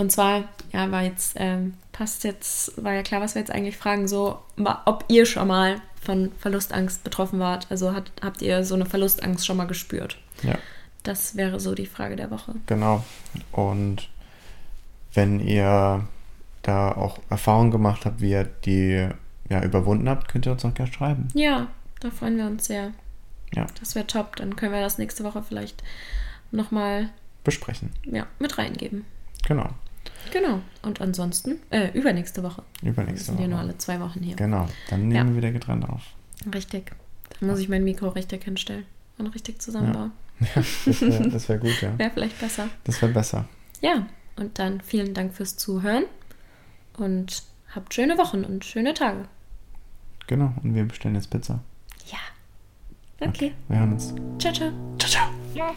Und 0.00 0.10
zwar, 0.10 0.44
ja, 0.72 0.90
war 0.90 1.02
jetzt, 1.02 1.34
ähm, 1.36 1.74
passt 1.92 2.24
jetzt, 2.24 2.82
war 2.82 2.94
ja 2.94 3.02
klar, 3.02 3.20
was 3.20 3.34
wir 3.34 3.40
jetzt 3.40 3.50
eigentlich 3.50 3.76
fragen, 3.76 4.08
so, 4.08 4.38
ob 4.86 5.04
ihr 5.08 5.26
schon 5.26 5.46
mal 5.46 5.82
von 6.00 6.32
Verlustangst 6.38 7.04
betroffen 7.04 7.38
wart. 7.38 7.66
Also 7.68 7.92
hat, 7.92 8.10
habt 8.22 8.40
ihr 8.40 8.64
so 8.64 8.74
eine 8.74 8.86
Verlustangst 8.86 9.44
schon 9.44 9.58
mal 9.58 9.66
gespürt? 9.66 10.16
Ja. 10.42 10.54
Das 11.02 11.36
wäre 11.36 11.60
so 11.60 11.74
die 11.74 11.84
Frage 11.84 12.16
der 12.16 12.30
Woche. 12.30 12.54
Genau. 12.64 13.04
Und 13.52 14.08
wenn 15.12 15.38
ihr 15.38 16.08
da 16.62 16.92
auch 16.92 17.18
Erfahrungen 17.28 17.70
gemacht 17.70 18.06
habt, 18.06 18.22
wie 18.22 18.30
ihr 18.30 18.44
die 18.44 19.06
ja, 19.50 19.62
überwunden 19.62 20.08
habt, 20.08 20.28
könnt 20.28 20.46
ihr 20.46 20.52
uns 20.52 20.64
auch 20.64 20.72
gerne 20.72 20.90
schreiben. 20.90 21.28
Ja, 21.34 21.66
da 22.00 22.10
freuen 22.10 22.38
wir 22.38 22.46
uns 22.46 22.64
sehr. 22.64 22.92
Ja, 23.54 23.66
Das 23.78 23.94
wäre 23.94 24.06
top. 24.06 24.36
Dann 24.36 24.56
können 24.56 24.72
wir 24.72 24.80
das 24.80 24.96
nächste 24.96 25.24
Woche 25.24 25.42
vielleicht 25.42 25.82
nochmal 26.52 27.10
besprechen. 27.44 27.92
ja, 28.04 28.26
mit 28.38 28.56
reingeben. 28.56 29.04
Genau. 29.46 29.68
Genau. 30.32 30.60
Und 30.82 31.00
ansonsten, 31.00 31.58
äh, 31.70 31.90
übernächste 31.92 32.42
Woche. 32.42 32.62
Wir 32.82 32.92
Übernächste 32.92 33.26
sind 33.32 33.40
ja 33.40 33.46
nur 33.46 33.56
Woche. 33.58 33.64
alle 33.66 33.78
zwei 33.78 34.00
Wochen 34.00 34.20
hier. 34.20 34.36
Genau. 34.36 34.68
Dann 34.88 35.08
nehmen 35.08 35.14
Ja. 35.14 35.24
wir 35.26 35.36
wieder 35.36 35.52
getrennt 35.52 35.88
auf. 35.88 36.02
Richtig. 36.54 36.92
Dann 37.38 37.48
muss 37.50 37.58
ich 37.58 37.68
mein 37.68 37.84
Mikro 37.84 38.08
richtig 38.08 38.44
hinstellen 38.44 38.84
und 39.18 39.26
richtig 39.28 39.60
zusammenbauen. 39.62 40.12
Das 40.54 40.86
wäre 41.00 41.48
wär 41.48 41.58
gut, 41.58 41.82
ja. 41.82 41.98
Wäre 41.98 42.10
vielleicht 42.10 42.38
besser. 42.40 42.68
Das 42.84 43.00
wäre 43.02 43.12
besser. 43.12 43.46
Ja, 43.80 44.06
und 44.36 44.58
dann 44.58 44.80
vielen 44.80 45.12
Dank 45.14 45.34
fürs 45.34 45.56
Zuhören 45.56 46.04
und 46.96 47.42
habt 47.74 47.92
schöne 47.94 48.16
Wochen 48.18 48.44
und 48.44 48.64
schöne 48.64 48.94
Tage. 48.94 49.26
Genau. 50.26 50.52
Und 50.62 50.74
wir 50.74 50.84
bestellen 50.84 51.14
jetzt 51.14 51.30
Pizza. 51.30 51.60
Ja. 52.10 52.18
Okay. 53.26 53.52
Wir 53.68 53.78
hören 53.80 53.92
uns. 53.92 54.14
Ciao, 54.38 54.52
ciao. 54.52 54.70
Ciao, 54.98 55.10
ciao. 55.10 55.30
Yeah. 55.54 55.74